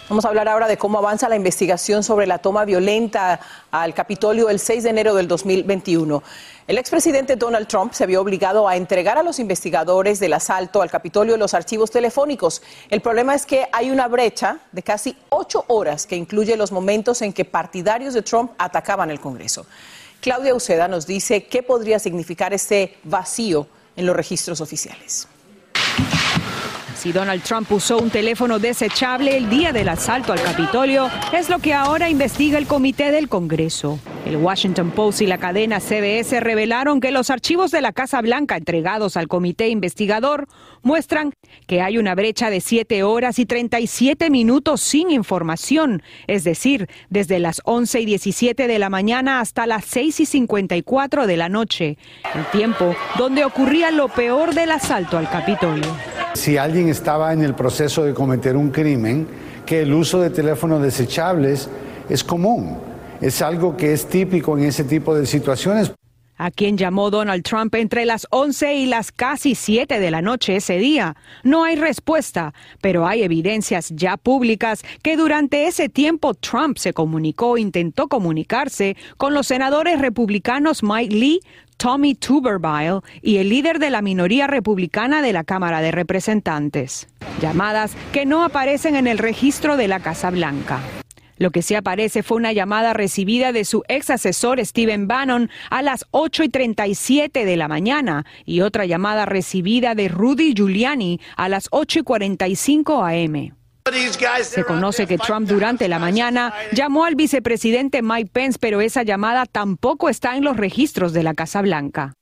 Vamos 0.09 0.25
a 0.25 0.29
hablar 0.29 0.49
ahora 0.49 0.69
de 0.69 0.79
cómo 0.79 0.97
avanza 0.97 1.29
la 1.29 1.37
investigación 1.37 2.03
sobre 2.03 2.27
la 2.27 2.39
toma 2.39 2.65
violenta 2.65 3.41
al 3.71 3.93
Capitolio 3.93 4.49
el 4.49 4.59
6 4.59 4.85
de 4.85 4.89
enero 4.89 5.15
del 5.15 5.29
2021. 5.29 6.23
El 6.67 6.79
expresidente 6.79 7.37
Donald 7.37 7.69
Trump 7.69 7.93
se 7.93 8.07
vio 8.07 8.23
obligado 8.23 8.67
a 8.67 8.77
entregar 8.77 9.19
a 9.19 9.23
los 9.23 9.39
investigadores 9.39 10.19
del 10.19 10.33
asalto 10.33 10.81
al 10.81 10.91
Capitolio 10.91 11.37
los 11.37 11.53
archivos 11.53 11.91
telefónicos. 11.91 12.63
El 12.89 13.03
problema 13.03 13.35
es 13.35 13.45
que 13.45 13.69
hay 13.71 13.91
una 13.91 14.09
brecha 14.09 14.61
de 14.73 14.83
casi 14.83 15.15
ocho 15.29 15.67
horas 15.69 16.07
que 16.07 16.17
incluye 16.17 16.57
los 16.57 16.73
momentos 16.73 17.21
en 17.21 17.35
que 17.35 17.45
partidarios 17.45 18.15
de 18.15 18.23
Trump 18.23 18.53
atacaban 18.57 19.11
el 19.11 19.21
Congreso. 19.21 19.67
Claudia 20.23 20.55
Uceda 20.55 20.89
nos 20.89 21.07
dice 21.07 21.45
qué 21.45 21.63
podría 21.63 21.99
significar 21.99 22.55
este 22.55 22.97
vacío 23.05 23.67
en 23.95 24.07
los 24.07 24.17
registros 24.17 24.63
oficiales. 24.63 25.29
Si 26.99 27.13
Donald 27.13 27.45
Trump 27.45 27.71
usó 27.71 27.99
un 27.99 28.11
teléfono 28.11 28.59
desechable 28.59 29.37
el 29.37 29.49
día 29.49 29.73
del 29.73 29.89
asalto 29.89 30.33
al 30.33 30.43
Capitolio, 30.43 31.09
es 31.33 31.49
lo 31.49 31.61
que 31.61 31.73
ahora 31.73 32.11
investiga 32.11 32.59
el 32.59 32.67
comité 32.67 33.13
del 33.13 33.29
Congreso. 33.29 34.01
El 34.27 34.35
Washington 34.35 34.91
Post 34.91 35.23
y 35.23 35.27
la 35.29 35.39
cadena 35.39 35.79
CBS 35.79 36.41
revelaron 36.41 37.01
que 37.01 37.13
los 37.13 37.31
archivos 37.31 37.71
de 37.71 37.83
la 37.83 37.93
Casa 37.93 38.21
Blanca 38.21 38.57
entregados 38.57 39.17
al 39.17 39.29
comité 39.29 39.69
investigador 39.69 40.49
muestran 40.83 41.33
que 41.69 41.83
hay 41.83 41.99
una 41.99 42.17
brecha 42.17 42.51
de 42.51 42.61
7 42.61 43.05
horas 43.05 43.39
y 43.39 43.47
37 43.47 44.29
minutos 44.29 44.81
sin 44.81 45.13
información, 45.13 46.03
es 46.27 46.43
decir, 46.43 46.89
desde 47.11 47.39
las 47.39 47.63
11 47.65 48.01
y 48.01 48.07
17 48.07 48.67
de 48.67 48.79
la 48.81 48.91
mañana 48.91 49.39
hasta 49.39 49.69
las 49.69 49.85
6 49.85 50.19
y 50.19 50.27
54 50.27 51.29
de 51.29 51.37
la 51.37 51.49
noche, 51.49 51.97
el 52.35 52.45
tiempo 52.47 52.97
donde 53.17 53.45
ocurría 53.45 53.93
lo 53.93 54.09
peor 54.09 54.53
del 54.53 54.73
asalto 54.73 55.17
al 55.17 55.31
Capitolio. 55.31 56.18
Si 56.35 56.57
alguien 56.57 56.89
estaba 56.89 57.33
en 57.33 57.43
el 57.43 57.55
proceso 57.55 58.05
de 58.05 58.15
cometer 58.15 58.57
un 58.57 58.71
crimen, 58.71 59.27
que 59.67 59.83
el 59.83 59.93
uso 59.93 60.21
de 60.21 60.31
teléfonos 60.31 60.83
desechables 60.83 61.69
es 62.09 62.25
común. 62.25 62.79
Es 63.21 63.43
algo 63.43 63.77
que 63.77 63.93
es 63.93 64.07
típico 64.07 64.57
en 64.57 64.65
ese 64.65 64.85
tipo 64.85 65.15
de 65.15 65.27
situaciones. 65.27 65.93
A 66.37 66.53
quien 66.53 66.79
llamó 66.79 67.11
Donald 67.11 67.43
Trump 67.43 67.75
entre 67.75 68.05
las 68.05 68.29
11 68.31 68.77
y 68.77 68.87
las 68.87 69.11
casi 69.11 69.57
7 69.57 69.99
de 69.99 70.11
la 70.13 70.23
noche 70.23 70.55
ese 70.55 70.79
día. 70.79 71.17
No 71.43 71.65
hay 71.65 71.75
respuesta, 71.75 72.55
pero 72.81 73.09
hay 73.09 73.25
evidencias 73.25 73.91
ya 73.91 74.17
públicas 74.17 74.85
que 75.03 75.17
durante 75.17 75.67
ese 75.67 75.89
tiempo 75.89 76.35
Trump 76.35 76.79
se 76.79 76.93
comunicó, 76.93 77.59
intentó 77.59 78.07
comunicarse 78.07 78.97
con 79.17 79.35
los 79.35 79.49
senadores 79.49 80.01
republicanos 80.01 80.85
Mike 80.85 81.15
Lee, 81.15 81.41
Tommy 81.79 82.17
Tuberville 82.17 83.01
y 83.23 83.37
el 83.37 83.49
líder 83.49 83.79
de 83.79 83.91
la 83.91 84.03
minoría 84.03 84.49
republicana 84.49 85.23
de 85.23 85.33
la 85.33 85.45
Cámara 85.45 85.81
de 85.81 85.93
Representantes. 85.93 87.09
Llamadas 87.41 87.97
que 88.13 88.27
no 88.27 88.45
aparecen 88.45 88.97
en 88.97 89.07
el 89.07 89.17
registro 89.17 89.77
de 89.77 89.87
la 89.87 90.01
Casa 90.01 90.31
Blanca. 90.31 90.81
Lo 91.37 91.53
que 91.53 91.63
sí 91.63 91.77
aparece 91.77 92.25
fue 92.25 92.37
una 92.37 92.53
llamada 92.53 92.95
recibida 92.95 93.53
de 93.53 93.65
su 93.65 93.85
ex 93.87 94.11
asesor 94.11 94.65
Steven 94.67 95.07
Bannon 95.07 95.51
a 95.71 95.83
las 95.83 96.05
8 96.11 96.43
y 96.43 96.49
37 96.49 97.45
de 97.45 97.57
la 97.57 97.69
mañana 97.69 98.27
y 98.45 98.61
otra 98.63 98.85
llamada 98.85 99.25
recibida 99.25 99.95
de 99.95 100.09
Rudy 100.09 100.55
Giuliani 100.55 101.21
a 101.37 101.49
las 101.49 101.69
8 101.71 102.01
y 102.01 102.03
45 102.03 103.05
am. 103.05 103.58
Se 104.43 104.65
conoce 104.65 105.07
que 105.07 105.19
Trump 105.19 105.49
durante 105.49 105.89
la 105.89 105.99
mañana 105.99 106.53
llamó 106.73 107.05
al 107.05 107.15
vicepresidente 107.15 108.03
Mike 108.03 108.31
Pence, 108.33 108.59
pero 108.61 108.81
esa 108.81 109.03
llamada 109.03 109.47
tampoco 109.47 110.09
está 110.09 110.37
en 110.37 110.45
los 110.45 110.57
registros 110.57 111.13
de 111.13 111.23
la 111.23 111.35
Casa 111.35 111.63
Blanca. 111.63 112.15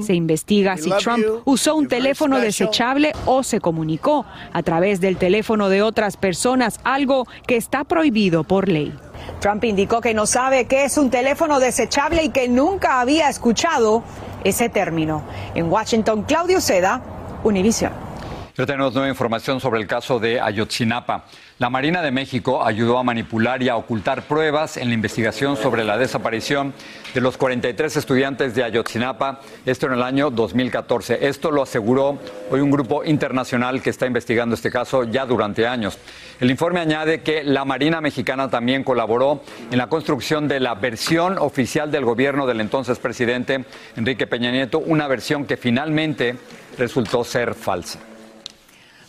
Se 0.00 0.14
investiga 0.14 0.76
si 0.76 0.90
Trump 0.90 1.24
usó 1.44 1.76
un 1.76 1.88
teléfono 1.88 2.40
desechable 2.40 3.12
o 3.26 3.42
se 3.42 3.60
comunicó 3.60 4.24
a 4.52 4.62
través 4.62 5.00
del 5.00 5.16
teléfono 5.16 5.68
de 5.68 5.82
otras 5.82 6.16
personas, 6.16 6.80
algo 6.84 7.26
que 7.46 7.56
está 7.56 7.84
prohibido 7.84 8.44
por 8.44 8.68
ley. 8.68 8.94
Trump 9.40 9.64
indicó 9.64 10.00
que 10.00 10.14
no 10.14 10.26
sabe 10.26 10.66
qué 10.66 10.84
es 10.84 10.96
un 10.98 11.10
teléfono 11.10 11.60
desechable 11.60 12.24
y 12.24 12.28
que 12.30 12.48
nunca 12.48 13.00
había 13.00 13.28
escuchado 13.28 14.02
ese 14.42 14.68
término. 14.68 15.22
En 15.54 15.70
Washington, 15.70 16.22
Claudio 16.22 16.60
Seda, 16.60 17.02
Univision. 17.42 18.03
Ya 18.56 18.66
tenemos 18.66 18.94
nueva 18.94 19.08
información 19.08 19.58
sobre 19.58 19.80
el 19.80 19.88
caso 19.88 20.20
de 20.20 20.40
Ayotzinapa. 20.40 21.24
La 21.58 21.70
Marina 21.70 22.02
de 22.02 22.12
México 22.12 22.64
ayudó 22.64 22.98
a 22.98 23.02
manipular 23.02 23.60
y 23.64 23.68
a 23.68 23.74
ocultar 23.74 24.22
pruebas 24.28 24.76
en 24.76 24.86
la 24.86 24.94
investigación 24.94 25.56
sobre 25.56 25.82
la 25.82 25.98
desaparición 25.98 26.72
de 27.14 27.20
los 27.20 27.36
43 27.36 27.96
estudiantes 27.96 28.54
de 28.54 28.62
Ayotzinapa, 28.62 29.40
esto 29.66 29.86
en 29.86 29.94
el 29.94 30.04
año 30.04 30.30
2014. 30.30 31.26
Esto 31.26 31.50
lo 31.50 31.62
aseguró 31.62 32.16
hoy 32.48 32.60
un 32.60 32.70
grupo 32.70 33.04
internacional 33.04 33.82
que 33.82 33.90
está 33.90 34.06
investigando 34.06 34.54
este 34.54 34.70
caso 34.70 35.02
ya 35.02 35.26
durante 35.26 35.66
años. 35.66 35.98
El 36.38 36.48
informe 36.48 36.78
añade 36.78 37.22
que 37.22 37.42
la 37.42 37.64
Marina 37.64 38.00
mexicana 38.00 38.50
también 38.50 38.84
colaboró 38.84 39.42
en 39.72 39.78
la 39.78 39.88
construcción 39.88 40.46
de 40.46 40.60
la 40.60 40.76
versión 40.76 41.38
oficial 41.38 41.90
del 41.90 42.04
gobierno 42.04 42.46
del 42.46 42.60
entonces 42.60 43.00
presidente 43.00 43.64
Enrique 43.96 44.28
Peña 44.28 44.52
Nieto, 44.52 44.78
una 44.78 45.08
versión 45.08 45.44
que 45.44 45.56
finalmente 45.56 46.36
resultó 46.78 47.24
ser 47.24 47.54
falsa. 47.54 48.13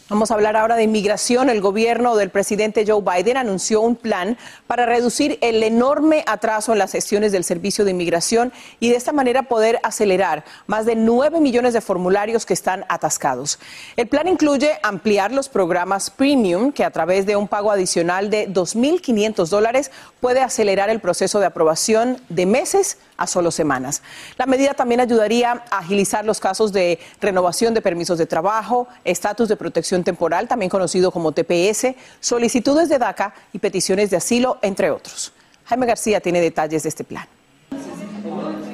Vamos 0.07 0.29
a 0.29 0.35
hablar 0.35 0.55
ahora 0.55 0.75
de 0.75 0.83
inmigración. 0.83 1.50
El 1.50 1.62
gobierno 1.62 2.15
del 2.15 2.29
presidente 2.29 2.85
Joe 2.88 3.01
Biden 3.01 3.38
anunció 3.38 3.81
un 3.81 3.95
plan 3.95 4.38
para 4.67 4.85
reducir 4.85 5.39
el 5.41 5.63
enorme 5.63 6.24
atraso 6.27 6.74
en 6.74 6.77
las 6.77 6.91
gestiones 6.91 7.31
del 7.31 7.43
servicio 7.43 7.83
de 7.83 7.89
inmigración 7.89 8.53
y 8.79 8.91
de 8.91 8.97
esta 8.97 9.13
manera 9.13 9.41
poder 9.41 9.79
acelerar 9.81 10.45
más 10.67 10.85
de 10.85 10.95
9 10.95 11.39
millones 11.39 11.74
de 11.74 11.81
formularios 11.81 12.45
que 12.45 12.53
están 12.53 12.85
atascados. 12.88 13.57
El 13.95 14.05
plan 14.07 14.27
incluye 14.27 14.74
ampliar 14.83 15.31
los 15.31 15.50
programas 15.50 16.12
premium, 16.12 16.71
que 16.71 16.83
a 16.83 16.91
través 16.91 17.25
de 17.25 17.35
un 17.35 17.47
pago 17.47 17.71
adicional 17.71 18.29
de 18.29 18.47
2.500 18.47 19.47
dólares 19.47 19.89
puede 20.19 20.41
acelerar 20.41 20.91
el 20.91 21.00
proceso 21.00 21.39
de 21.39 21.47
aprobación 21.47 22.21
de 22.29 22.45
meses 22.45 23.00
a 23.17 23.27
solo 23.27 23.51
semanas. 23.51 24.01
La 24.38 24.45
medida 24.45 24.74
también 24.74 25.01
ayudaría 25.01 25.63
a 25.69 25.79
agilizar 25.79 26.25
los 26.25 26.39
casos 26.39 26.74
de 26.74 27.00
renovación 27.22 27.74
de 27.74 27.81
permisos 27.81 28.17
de 28.17 28.25
trabajo, 28.25 28.88
estatus 29.03 29.50
de 29.50 29.55
protección 29.55 30.03
temporal, 30.03 30.48
también 30.48 30.69
conocido 30.69 31.12
como 31.12 31.31
TPS, 31.31 31.95
solicitudes 32.19 32.89
de 32.89 32.98
DACA 32.98 33.34
y 33.53 33.60
peticiones 33.60 34.10
de 34.10 34.17
asilo, 34.17 34.57
entre 34.62 34.91
otros. 34.91 35.34
Jaime 35.65 35.86
García 35.86 36.19
tiene 36.19 36.41
detalles 36.41 36.84
de 36.84 36.89
este 36.89 37.03
plan. 37.03 37.27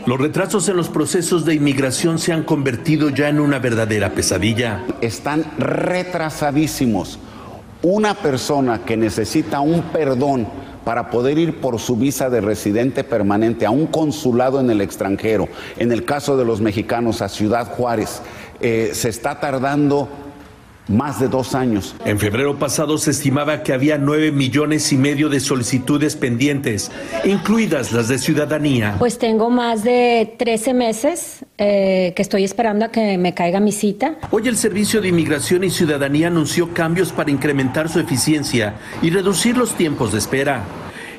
Los 0.05 0.19
retrasos 0.19 0.67
en 0.67 0.77
los 0.77 0.89
procesos 0.89 1.45
de 1.45 1.53
inmigración 1.53 2.17
se 2.17 2.33
han 2.33 2.43
convertido 2.43 3.09
ya 3.09 3.29
en 3.29 3.39
una 3.39 3.59
verdadera 3.59 4.09
pesadilla. 4.09 4.83
Están 4.99 5.45
retrasadísimos. 5.59 7.19
Una 7.83 8.15
persona 8.15 8.83
que 8.83 8.97
necesita 8.97 9.59
un 9.59 9.83
perdón 9.83 10.47
para 10.91 11.09
poder 11.09 11.37
ir 11.37 11.61
por 11.61 11.79
su 11.79 11.95
visa 11.95 12.29
de 12.29 12.41
residente 12.41 13.05
permanente 13.05 13.65
a 13.65 13.71
un 13.71 13.87
consulado 13.87 14.59
en 14.59 14.69
el 14.69 14.81
extranjero, 14.81 15.47
en 15.77 15.93
el 15.93 16.03
caso 16.03 16.35
de 16.35 16.43
los 16.43 16.59
mexicanos 16.59 17.21
a 17.21 17.29
Ciudad 17.29 17.65
Juárez, 17.71 18.21
eh, 18.59 18.89
se 18.91 19.07
está 19.07 19.39
tardando 19.39 20.09
más 20.89 21.19
de 21.19 21.27
dos 21.29 21.55
años. 21.55 21.95
En 22.05 22.19
febrero 22.19 22.57
pasado 22.59 22.97
se 22.97 23.11
estimaba 23.11 23.63
que 23.63 23.73
había 23.73 23.97
nueve 23.97 24.31
millones 24.31 24.91
y 24.91 24.97
medio 24.97 25.29
de 25.29 25.39
solicitudes 25.39 26.15
pendientes, 26.15 26.91
incluidas 27.23 27.91
las 27.91 28.07
de 28.07 28.17
ciudadanía. 28.17 28.95
Pues 28.99 29.17
tengo 29.17 29.49
más 29.49 29.83
de 29.83 30.35
13 30.37 30.73
meses 30.73 31.45
eh, 31.57 32.13
que 32.15 32.21
estoy 32.21 32.43
esperando 32.43 32.85
a 32.85 32.91
que 32.91 33.17
me 33.17 33.33
caiga 33.33 33.59
mi 33.59 33.71
cita. 33.71 34.17
Hoy 34.31 34.47
el 34.47 34.57
Servicio 34.57 35.01
de 35.01 35.07
Inmigración 35.07 35.63
y 35.63 35.69
Ciudadanía 35.69 36.27
anunció 36.27 36.73
cambios 36.73 37.11
para 37.11 37.31
incrementar 37.31 37.87
su 37.87 37.99
eficiencia 37.99 38.75
y 39.01 39.09
reducir 39.09 39.57
los 39.57 39.75
tiempos 39.75 40.11
de 40.11 40.17
espera 40.17 40.63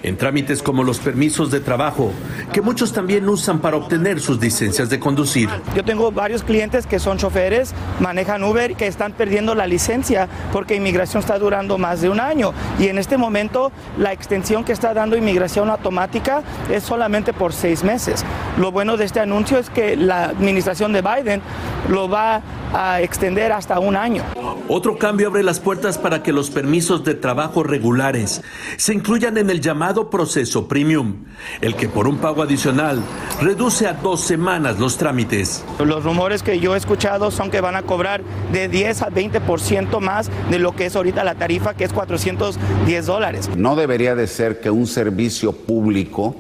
en 0.03 0.17
trámites 0.17 0.62
como 0.62 0.85
los 0.85 0.99
permisos 0.99 1.51
de 1.51 1.61
trabajo, 1.61 2.12
que 2.53 2.61
muchos 2.61 2.93
también 2.93 3.29
usan 3.29 3.61
para 3.61 3.77
obtener 3.77 4.21
sus 4.21 4.41
licencias 4.41 4.91
de 4.91 4.99
conducir. 4.99 5.49
Yo 5.75 5.85
tengo 5.85 6.11
varios 6.11 6.43
clientes 6.43 6.87
que 6.87 6.99
son 6.99 7.19
choferes, 7.19 7.75
manejan 8.01 8.43
Uber, 8.43 8.75
que 8.75 8.87
están 8.87 9.12
perdiendo 9.12 9.55
la 9.55 9.67
licencia 9.67 10.29
porque 10.53 10.75
inmigración 10.75 11.21
está 11.21 11.38
durando 11.38 11.79
más 11.79 12.01
de 12.01 12.09
un 12.09 12.21
año. 12.21 12.53
Y 12.79 12.88
en 12.88 12.99
este 12.99 13.17
momento 13.17 13.73
la 13.99 14.12
extensión 14.12 14.65
que 14.65 14.73
está 14.73 14.95
dando 14.95 15.17
inmigración 15.17 15.71
automática 15.71 16.43
es 16.71 16.83
solamente 16.83 17.33
por 17.33 17.53
seis 17.53 17.85
meses. 17.85 18.25
Lo 18.59 18.73
bueno 18.73 18.97
de 18.97 19.05
este 19.05 19.21
anuncio 19.21 19.59
es 19.59 19.71
que 19.71 19.97
la 19.97 20.25
administración 20.25 20.93
de 20.93 21.03
Biden 21.03 21.43
lo 21.88 22.09
va 22.09 22.43
a 22.75 23.03
extender 23.03 23.53
hasta 23.53 23.79
un 23.79 23.97
año. 23.97 24.23
Otro 24.69 24.97
cambio 24.97 25.29
abre 25.29 25.43
las 25.43 25.61
puertas 25.61 25.99
para 25.99 26.23
que 26.23 26.33
los 26.33 26.51
permisos 26.51 27.05
de 27.05 27.15
trabajo 27.15 27.62
regulares 27.62 28.43
se 28.77 28.95
incluyan 28.95 29.37
en 29.37 29.51
el 29.51 29.61
llamado 29.61 29.91
proceso 30.11 30.68
premium, 30.68 31.24
el 31.61 31.76
que 31.76 31.88
por 31.88 32.09
un 32.09 32.18
pago 32.18 32.42
adicional 32.42 33.02
reduce 33.40 33.87
a 33.87 33.94
dos 33.94 34.20
semanas 34.20 34.78
los 34.78 34.96
trámites. 34.96 35.64
Los 35.78 36.05
rumores 36.05 36.42
que 36.42 36.59
yo 36.61 36.74
he 36.74 36.78
escuchado 36.78 37.31
son 37.31 37.50
que 37.50 37.61
van 37.61 37.76
a 37.76 37.83
cobrar 37.83 38.22
de 38.52 38.68
10 38.68 39.02
a 39.02 39.11
20% 39.11 40.00
más 40.00 40.31
de 40.50 40.59
lo 40.59 40.74
que 40.74 40.87
es 40.87 40.96
ahorita 40.96 41.24
la 41.24 41.35
tarifa, 41.35 41.74
que 41.74 41.85
es 41.85 41.92
410 41.92 43.07
dólares. 43.07 43.50
No 43.57 43.76
debería 43.76 44.14
de 44.14 44.26
ser 44.26 44.61
que 44.61 44.70
un 44.70 44.87
servicio 44.87 45.52
público 45.52 46.37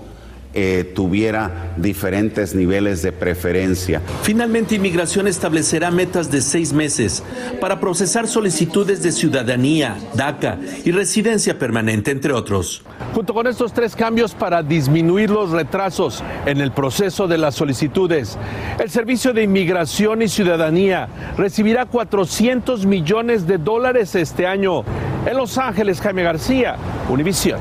eh, 0.54 0.92
tuviera 0.94 1.72
diferentes 1.76 2.54
niveles 2.54 3.02
de 3.02 3.12
preferencia. 3.12 4.02
Finalmente, 4.22 4.74
Inmigración 4.74 5.26
establecerá 5.26 5.90
metas 5.90 6.30
de 6.30 6.40
seis 6.40 6.72
meses 6.72 7.22
para 7.60 7.80
procesar 7.80 8.28
solicitudes 8.28 9.02
de 9.02 9.12
ciudadanía, 9.12 9.96
DACA 10.14 10.58
y 10.84 10.90
residencia 10.90 11.58
permanente, 11.58 12.10
entre 12.10 12.32
otros. 12.32 12.82
Junto 13.14 13.34
con 13.34 13.46
estos 13.46 13.72
tres 13.72 13.96
cambios 13.96 14.34
para 14.34 14.62
disminuir 14.62 15.30
los 15.30 15.50
retrasos 15.50 16.22
en 16.46 16.60
el 16.60 16.72
proceso 16.72 17.26
de 17.26 17.38
las 17.38 17.54
solicitudes, 17.54 18.38
el 18.78 18.90
Servicio 18.90 19.32
de 19.32 19.42
Inmigración 19.42 20.22
y 20.22 20.28
Ciudadanía 20.28 21.08
recibirá 21.36 21.86
400 21.86 22.86
millones 22.86 23.46
de 23.46 23.58
dólares 23.58 24.14
este 24.14 24.46
año. 24.46 24.84
En 25.26 25.36
Los 25.36 25.56
Ángeles, 25.58 26.00
Jaime 26.00 26.22
García, 26.22 26.76
Univisión. 27.08 27.58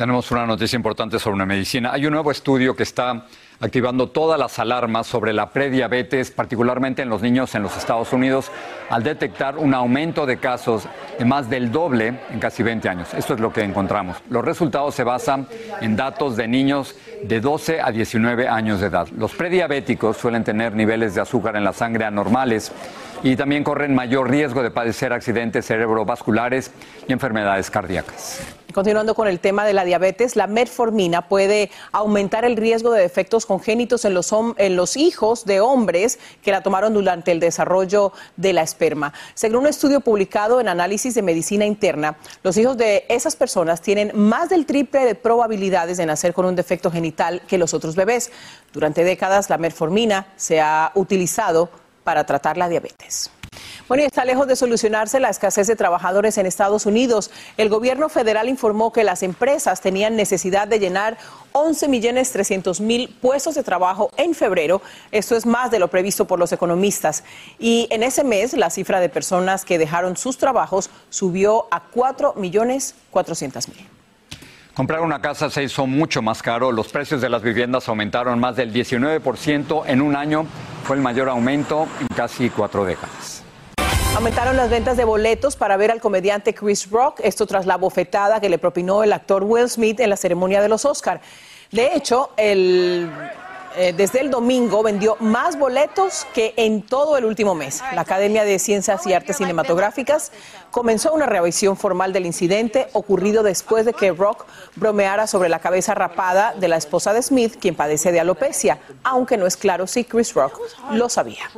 Tenemos 0.00 0.30
una 0.30 0.46
noticia 0.46 0.76
importante 0.76 1.18
sobre 1.18 1.34
una 1.34 1.44
medicina. 1.44 1.92
Hay 1.92 2.06
un 2.06 2.14
nuevo 2.14 2.30
estudio 2.30 2.74
que 2.74 2.84
está 2.84 3.26
activando 3.60 4.08
todas 4.08 4.40
las 4.40 4.58
alarmas 4.58 5.06
sobre 5.06 5.34
la 5.34 5.50
prediabetes, 5.50 6.30
particularmente 6.30 7.02
en 7.02 7.10
los 7.10 7.20
niños 7.20 7.54
en 7.54 7.62
los 7.62 7.76
Estados 7.76 8.10
Unidos, 8.14 8.50
al 8.88 9.02
detectar 9.02 9.58
un 9.58 9.74
aumento 9.74 10.24
de 10.24 10.38
casos 10.38 10.88
de 11.18 11.26
más 11.26 11.50
del 11.50 11.70
doble 11.70 12.18
en 12.30 12.40
casi 12.40 12.62
20 12.62 12.88
años. 12.88 13.12
Esto 13.12 13.34
es 13.34 13.40
lo 13.40 13.52
que 13.52 13.60
encontramos. 13.60 14.16
Los 14.30 14.42
resultados 14.42 14.94
se 14.94 15.04
basan 15.04 15.46
en 15.82 15.96
datos 15.96 16.34
de 16.34 16.48
niños 16.48 16.96
de 17.22 17.42
12 17.42 17.82
a 17.82 17.90
19 17.90 18.48
años 18.48 18.80
de 18.80 18.86
edad. 18.86 19.06
Los 19.08 19.34
prediabéticos 19.34 20.16
suelen 20.16 20.44
tener 20.44 20.74
niveles 20.74 21.14
de 21.14 21.20
azúcar 21.20 21.56
en 21.56 21.64
la 21.64 21.74
sangre 21.74 22.06
anormales 22.06 22.72
y 23.22 23.36
también 23.36 23.64
corren 23.64 23.94
mayor 23.94 24.30
riesgo 24.30 24.62
de 24.62 24.70
padecer 24.70 25.12
accidentes 25.12 25.66
cerebrovasculares 25.66 26.70
y 27.06 27.12
enfermedades 27.12 27.70
cardíacas. 27.70 28.40
Continuando 28.72 29.16
con 29.16 29.26
el 29.26 29.40
tema 29.40 29.64
de 29.64 29.72
la 29.72 29.84
diabetes, 29.84 30.36
la 30.36 30.46
metformina 30.46 31.28
puede 31.28 31.70
aumentar 31.90 32.44
el 32.44 32.56
riesgo 32.56 32.92
de 32.92 33.02
defectos 33.02 33.44
congénitos 33.44 34.04
en 34.04 34.14
los, 34.14 34.32
en 34.58 34.76
los 34.76 34.96
hijos 34.96 35.44
de 35.44 35.60
hombres 35.60 36.20
que 36.40 36.52
la 36.52 36.62
tomaron 36.62 36.94
durante 36.94 37.32
el 37.32 37.40
desarrollo 37.40 38.12
de 38.36 38.52
la 38.52 38.62
esperma. 38.62 39.12
Según 39.34 39.62
un 39.62 39.66
estudio 39.66 40.00
publicado 40.00 40.60
en 40.60 40.68
Análisis 40.68 41.14
de 41.14 41.22
Medicina 41.22 41.66
Interna, 41.66 42.16
los 42.44 42.56
hijos 42.56 42.76
de 42.76 43.06
esas 43.08 43.34
personas 43.34 43.82
tienen 43.82 44.12
más 44.14 44.50
del 44.50 44.66
triple 44.66 45.04
de 45.04 45.16
probabilidades 45.16 45.96
de 45.96 46.06
nacer 46.06 46.32
con 46.32 46.46
un 46.46 46.54
defecto 46.54 46.92
genital 46.92 47.42
que 47.48 47.58
los 47.58 47.74
otros 47.74 47.96
bebés. 47.96 48.30
Durante 48.72 49.02
décadas, 49.02 49.50
la 49.50 49.58
metformina 49.58 50.28
se 50.36 50.60
ha 50.60 50.92
utilizado 50.94 51.70
para 52.04 52.24
tratar 52.24 52.56
la 52.56 52.68
diabetes. 52.68 53.30
Bueno, 53.88 54.04
y 54.04 54.06
está 54.06 54.24
lejos 54.24 54.46
de 54.46 54.54
solucionarse 54.54 55.18
la 55.18 55.30
escasez 55.30 55.66
de 55.66 55.74
trabajadores 55.74 56.38
en 56.38 56.46
Estados 56.46 56.86
Unidos. 56.86 57.32
El 57.56 57.68
gobierno 57.68 58.08
federal 58.08 58.48
informó 58.48 58.92
que 58.92 59.02
las 59.02 59.24
empresas 59.24 59.80
tenían 59.80 60.14
necesidad 60.14 60.68
de 60.68 60.78
llenar 60.78 61.18
11 61.50 61.88
millones 61.88 62.30
300 62.30 62.80
mil 62.80 63.08
puestos 63.20 63.56
de 63.56 63.64
trabajo 63.64 64.12
en 64.16 64.34
febrero. 64.34 64.80
Esto 65.10 65.36
es 65.36 65.44
más 65.44 65.72
de 65.72 65.80
lo 65.80 65.88
previsto 65.88 66.26
por 66.26 66.38
los 66.38 66.52
economistas. 66.52 67.24
Y 67.58 67.88
en 67.90 68.04
ese 68.04 68.22
mes, 68.22 68.52
la 68.52 68.70
cifra 68.70 69.00
de 69.00 69.08
personas 69.08 69.64
que 69.64 69.78
dejaron 69.78 70.16
sus 70.16 70.38
trabajos 70.38 70.88
subió 71.08 71.66
a 71.72 71.80
4 71.80 72.34
millones 72.34 72.94
400 73.10 73.68
mil. 73.70 73.88
Comprar 74.72 75.00
una 75.00 75.20
casa 75.20 75.50
se 75.50 75.64
hizo 75.64 75.88
mucho 75.88 76.22
más 76.22 76.42
caro. 76.42 76.70
Los 76.70 76.88
precios 76.88 77.20
de 77.20 77.28
las 77.28 77.42
viviendas 77.42 77.88
aumentaron 77.88 78.38
más 78.38 78.54
del 78.54 78.72
19% 78.72 79.82
en 79.86 80.00
un 80.00 80.14
año. 80.14 80.46
Fue 80.90 80.96
el 80.96 81.04
mayor 81.04 81.28
aumento 81.28 81.86
en 82.00 82.08
casi 82.16 82.50
cuatro 82.50 82.84
décadas. 82.84 83.44
Aumentaron 84.16 84.56
las 84.56 84.70
ventas 84.70 84.96
de 84.96 85.04
boletos 85.04 85.54
para 85.54 85.76
ver 85.76 85.92
al 85.92 86.00
comediante 86.00 86.52
Chris 86.52 86.90
Rock, 86.90 87.20
esto 87.22 87.46
tras 87.46 87.64
la 87.64 87.76
bofetada 87.76 88.40
que 88.40 88.48
le 88.48 88.58
propinó 88.58 89.04
el 89.04 89.12
actor 89.12 89.44
Will 89.44 89.70
Smith 89.70 90.00
en 90.00 90.10
la 90.10 90.16
ceremonia 90.16 90.60
de 90.60 90.68
los 90.68 90.84
Oscar. 90.84 91.20
De 91.70 91.94
hecho, 91.94 92.30
el 92.36 93.08
eh, 93.76 93.94
desde 93.96 94.20
el 94.20 94.30
domingo 94.30 94.82
vendió 94.82 95.16
más 95.20 95.56
boletos 95.56 96.26
que 96.34 96.54
en 96.56 96.82
todo 96.82 97.16
el 97.16 97.24
último 97.24 97.54
mes. 97.54 97.82
La 97.94 98.00
Academia 98.00 98.44
de 98.44 98.58
Ciencias 98.58 99.06
y 99.06 99.12
Artes 99.12 99.36
Cinematográficas 99.36 100.32
comenzó 100.70 101.12
una 101.12 101.26
revisión 101.26 101.76
formal 101.76 102.12
del 102.12 102.26
incidente 102.26 102.88
ocurrido 102.92 103.42
después 103.42 103.84
de 103.84 103.92
que 103.92 104.12
Rock 104.12 104.46
bromeara 104.76 105.26
sobre 105.26 105.48
la 105.48 105.58
cabeza 105.58 105.94
rapada 105.94 106.54
de 106.54 106.68
la 106.68 106.76
esposa 106.76 107.12
de 107.12 107.22
Smith, 107.22 107.56
quien 107.60 107.74
padece 107.74 108.12
de 108.12 108.20
alopecia, 108.20 108.78
aunque 109.02 109.36
no 109.36 109.46
es 109.46 109.56
claro 109.56 109.86
si 109.86 110.04
Chris 110.04 110.34
Rock 110.34 110.60
lo 110.92 111.08
sabía. 111.08 111.50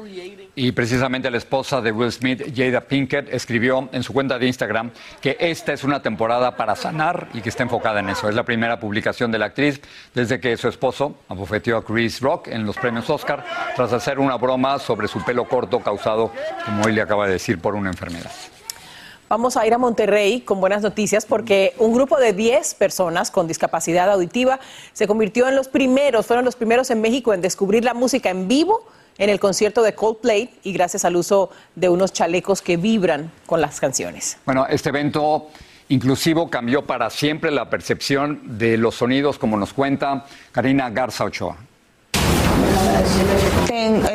Y 0.54 0.72
precisamente 0.72 1.30
la 1.30 1.38
esposa 1.38 1.80
de 1.80 1.92
Will 1.92 2.12
Smith, 2.12 2.42
Jada 2.54 2.80
Pinkett, 2.82 3.32
escribió 3.32 3.88
en 3.92 4.02
su 4.02 4.12
cuenta 4.12 4.38
de 4.38 4.46
Instagram 4.46 4.90
que 5.20 5.36
esta 5.38 5.72
es 5.72 5.84
una 5.84 6.02
temporada 6.02 6.56
para 6.56 6.76
sanar 6.76 7.28
y 7.34 7.40
que 7.40 7.48
está 7.48 7.62
enfocada 7.62 8.00
en 8.00 8.08
eso. 8.08 8.28
Es 8.28 8.34
la 8.34 8.44
primera 8.44 8.78
publicación 8.80 9.30
de 9.30 9.38
la 9.38 9.46
actriz 9.46 9.80
desde 10.14 10.40
que 10.40 10.56
su 10.56 10.68
esposo 10.68 11.16
abofeteó 11.28 11.76
a 11.76 11.84
Chris 11.84 12.20
Rock 12.20 12.48
en 12.48 12.64
los 12.64 12.76
premios 12.76 13.08
Oscar 13.10 13.44
tras 13.76 13.92
hacer 13.92 14.18
una 14.18 14.36
broma 14.36 14.78
sobre 14.78 15.08
su 15.08 15.22
pelo 15.24 15.46
corto 15.46 15.80
causado, 15.80 16.30
como 16.64 16.88
él 16.88 16.94
le 16.94 17.02
acaba 17.02 17.26
de 17.26 17.34
decir, 17.34 17.60
por 17.60 17.74
una 17.74 17.90
enfermedad. 17.90 18.30
Vamos 19.32 19.56
a 19.56 19.66
ir 19.66 19.72
a 19.72 19.78
Monterrey 19.78 20.42
con 20.42 20.60
buenas 20.60 20.82
noticias 20.82 21.24
porque 21.24 21.72
un 21.78 21.94
grupo 21.94 22.18
de 22.18 22.34
10 22.34 22.74
personas 22.74 23.30
con 23.30 23.48
discapacidad 23.48 24.10
auditiva 24.10 24.60
se 24.92 25.06
convirtió 25.06 25.48
en 25.48 25.56
los 25.56 25.68
primeros, 25.68 26.26
fueron 26.26 26.44
los 26.44 26.54
primeros 26.54 26.90
en 26.90 27.00
México 27.00 27.32
en 27.32 27.40
descubrir 27.40 27.82
la 27.82 27.94
música 27.94 28.28
en 28.28 28.46
vivo 28.46 28.86
en 29.16 29.30
el 29.30 29.40
concierto 29.40 29.82
de 29.82 29.94
Coldplay 29.94 30.50
y 30.64 30.74
gracias 30.74 31.06
al 31.06 31.16
uso 31.16 31.48
de 31.76 31.88
unos 31.88 32.12
chalecos 32.12 32.60
que 32.60 32.76
vibran 32.76 33.32
con 33.46 33.62
las 33.62 33.80
canciones. 33.80 34.36
Bueno, 34.44 34.66
este 34.68 34.90
evento 34.90 35.48
inclusivo 35.88 36.50
cambió 36.50 36.84
para 36.84 37.08
siempre 37.08 37.50
la 37.50 37.70
percepción 37.70 38.58
de 38.58 38.76
los 38.76 38.96
sonidos, 38.96 39.38
como 39.38 39.56
nos 39.56 39.72
cuenta 39.72 40.26
Karina 40.52 40.90
Garza 40.90 41.24
Ochoa 41.24 41.56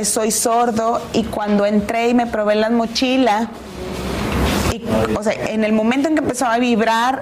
soy 0.03 0.31
sordo 0.31 1.01
y 1.13 1.23
cuando 1.23 1.65
entré 1.65 2.09
y 2.09 2.13
me 2.13 2.27
probé 2.27 2.55
la 2.55 2.69
mochila, 2.69 3.49
y, 4.77 5.15
o 5.15 5.23
sea, 5.23 5.33
en 5.33 5.63
el 5.63 5.73
momento 5.73 6.07
en 6.07 6.15
que 6.15 6.21
empezó 6.21 6.45
a 6.45 6.57
vibrar, 6.57 7.21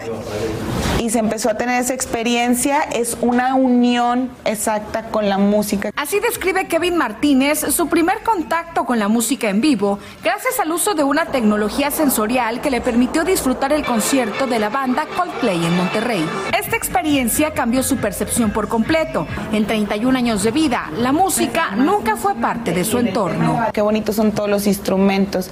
y 1.00 1.10
se 1.10 1.20
empezó 1.20 1.50
a 1.50 1.54
tener 1.56 1.82
esa 1.82 1.94
experiencia, 1.94 2.82
es 2.82 3.18
una 3.22 3.56
unión 3.56 4.32
exacta 4.46 5.04
con 5.10 5.30
la 5.30 5.38
música. 5.38 5.92
Así 5.96 6.20
describe 6.20 6.68
Kevin 6.68 6.98
Martínez 6.98 7.60
su 7.60 7.88
primer 7.88 8.24
contacto 8.24 8.86
con 8.86 8.98
la 8.98 9.08
música 9.08 9.50
en 9.50 9.62
vivo, 9.62 10.00
gracias 10.24 10.60
al 10.60 10.72
uso 10.72 10.94
de 10.94 11.04
una 11.04 11.26
tecnología 11.26 11.92
sensorial 11.92 12.62
que 12.62 12.72
le 12.72 12.82
permitió 12.82 13.24
disfrutar 13.24 13.74
el 13.74 13.86
concierto 13.86 14.48
de 14.48 14.60
la 14.60 14.70
banda 14.70 15.06
Coldplay 15.16 15.64
en 15.64 15.78
Monterrey. 15.78 16.26
Esta 16.58 16.76
experiencia 16.76 17.54
cambió 17.54 17.84
su 17.84 17.98
percepción 17.98 18.52
por 18.52 18.68
completo. 18.68 19.28
En 19.52 19.68
31 19.68 20.18
años 20.18 20.44
de 20.44 20.52
vida, 20.52 20.90
la 20.98 21.12
música 21.12 21.76
nunca 21.76 22.16
fue 22.16 22.36
parte 22.36 22.72
de 22.72 22.84
su 22.84 22.98
entorno. 22.98 23.68
Qué 23.74 23.82
bonitos 23.82 24.16
son 24.16 24.32
todos 24.32 24.50
los 24.50 24.66
instrumentos. 24.66 25.52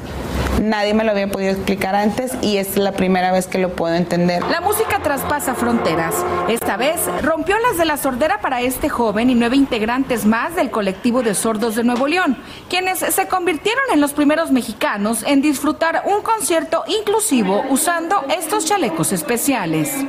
Nadie 0.62 0.94
me 0.94 1.04
lo 1.04 1.12
había 1.12 1.28
podido 1.28 1.52
explicar 1.52 1.96
antes 1.96 2.34
y 2.42 2.58
es 2.58 2.78
la 2.78 2.92
primera 2.92 3.32
vez 3.32 3.48
que 3.48 3.58
lo 3.58 3.76
puedo 3.76 3.96
entender. 3.96 4.44
La 4.50 4.62
música 4.62 5.00
traspasa 5.00 5.56
fronteras. 5.56 6.16
Esta 6.48 6.78
vez 6.78 7.02
rompió 7.22 7.58
las 7.60 7.78
de 7.78 7.86
la 7.86 7.98
sordera 7.98 8.40
para 8.40 8.62
este 8.62 8.90
joven 8.90 9.30
y 9.30 9.36
nueve 9.36 9.56
integrantes 9.56 10.26
más 10.26 10.56
del 10.56 10.70
colectivo 10.72 11.24
de 11.24 11.36
sordos 11.36 11.76
de 11.76 11.84
Nuevo 11.84 12.08
León, 12.08 12.38
quienes 12.70 13.00
se 13.00 13.28
convirtieron 13.28 13.84
en 13.92 14.02
los 14.02 14.14
primeros 14.14 14.52
mexicanos 14.52 15.24
en 15.24 15.42
disfrutar 15.42 16.04
un 16.06 16.22
concierto 16.22 16.84
inclusivo 16.88 17.64
usando 17.70 18.24
estos 18.30 18.66
chalecos 18.66 19.12
especiales 19.12 20.06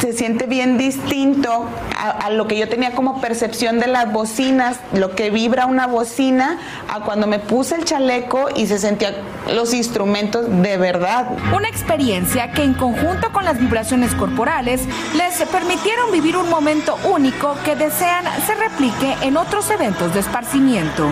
se 0.00 0.12
siente 0.12 0.46
bien 0.46 0.78
distinto 0.78 1.66
a, 1.96 2.30
lo 2.30 2.46
que 2.46 2.58
yo 2.58 2.68
tenía 2.68 2.92
como 2.92 3.20
percepción 3.20 3.80
de 3.80 3.86
las 3.86 4.12
bocinas, 4.12 4.78
lo 4.92 5.14
que 5.14 5.30
vibra 5.30 5.66
una 5.66 5.86
bocina, 5.86 6.58
a 6.88 7.00
cuando 7.00 7.26
me 7.26 7.38
puse 7.38 7.74
el 7.74 7.84
chaleco 7.84 8.48
y 8.54 8.66
se 8.66 8.78
sentían 8.78 9.14
los 9.52 9.72
instrumentos 9.74 10.46
de 10.62 10.76
verdad. 10.76 11.30
Una 11.54 11.68
experiencia 11.68 12.52
que 12.52 12.62
en 12.62 12.74
conjunto 12.74 13.32
con 13.32 13.44
las 13.44 13.58
vibraciones 13.58 14.14
corporales 14.14 14.82
les 15.16 15.42
permitieron 15.48 16.12
vivir 16.12 16.36
un 16.36 16.48
momento 16.50 16.98
único 17.04 17.56
que 17.64 17.76
desean 17.76 18.24
se 18.46 18.54
replique 18.54 19.16
en 19.22 19.36
otros 19.36 19.70
eventos 19.70 20.12
de 20.14 20.20
esparcimiento. 20.20 21.10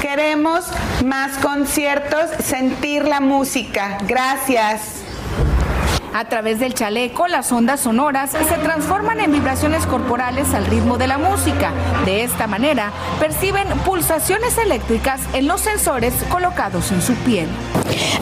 Queremos 0.00 0.64
más 1.04 1.38
conciertos, 1.38 2.30
sentir 2.42 3.06
la 3.06 3.20
música. 3.20 3.98
Gracias. 4.06 5.05
A 6.16 6.24
través 6.24 6.58
del 6.58 6.72
chaleco, 6.72 7.26
las 7.28 7.52
ondas 7.52 7.80
sonoras 7.80 8.30
se 8.30 8.56
transforman 8.62 9.20
en 9.20 9.32
vibraciones 9.32 9.84
corporales 9.84 10.54
al 10.54 10.64
ritmo 10.64 10.96
de 10.96 11.06
la 11.06 11.18
música. 11.18 11.74
De 12.06 12.24
esta 12.24 12.46
manera, 12.46 12.90
perciben 13.20 13.68
pulsaciones 13.84 14.56
eléctricas 14.56 15.20
en 15.34 15.46
los 15.46 15.60
sensores 15.60 16.14
colocados 16.30 16.90
en 16.90 17.02
su 17.02 17.12
piel. 17.16 17.46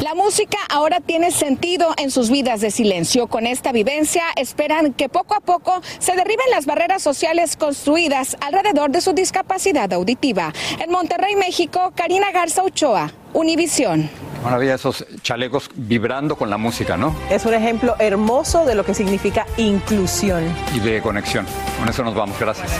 La 0.02 0.16
música 0.16 0.58
ahora 0.70 0.98
tiene 0.98 1.30
sentido 1.30 1.94
en 1.96 2.10
sus 2.10 2.30
vidas 2.30 2.60
de 2.60 2.72
silencio. 2.72 3.28
Con 3.28 3.46
esta 3.46 3.70
vivencia 3.70 4.24
esperan 4.34 4.92
que 4.92 5.08
poco 5.08 5.36
a 5.36 5.40
poco 5.40 5.80
se 6.00 6.16
derriben 6.16 6.50
las 6.50 6.66
barreras 6.66 7.00
sociales 7.00 7.54
construidas 7.56 8.36
alrededor 8.40 8.90
de 8.90 9.02
su 9.02 9.12
discapacidad 9.12 9.92
auditiva. 9.92 10.52
En 10.80 10.90
Monterrey, 10.90 11.36
México, 11.36 11.92
Karina 11.94 12.32
Garza 12.32 12.64
Ochoa, 12.64 13.12
Univisión. 13.34 14.23
Maravilla 14.44 14.74
esos 14.74 15.06
chalecos 15.22 15.70
vibrando 15.74 16.36
con 16.36 16.50
la 16.50 16.58
música, 16.58 16.98
¿no? 16.98 17.16
Es 17.30 17.46
un 17.46 17.54
ejemplo 17.54 17.96
hermoso 17.98 18.66
de 18.66 18.74
lo 18.74 18.84
que 18.84 18.92
significa 18.92 19.46
inclusión. 19.56 20.44
Y 20.74 20.80
de 20.80 21.00
conexión. 21.00 21.46
Con 21.78 21.88
eso 21.88 22.04
nos 22.04 22.14
vamos. 22.14 22.38
Gracias. 22.38 22.70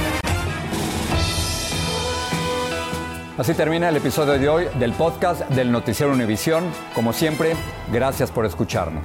Así 3.38 3.55
termina 3.55 3.88
el 3.88 3.96
episodio 3.96 4.38
de 4.38 4.48
hoy 4.48 4.66
del 4.79 4.92
podcast 4.92 5.40
del 5.48 5.72
Noticiero 5.72 6.12
Univisión. 6.12 6.64
Como 6.94 7.12
siempre, 7.12 7.57
gracias 7.90 8.31
por 8.31 8.44
escucharnos. 8.44 9.05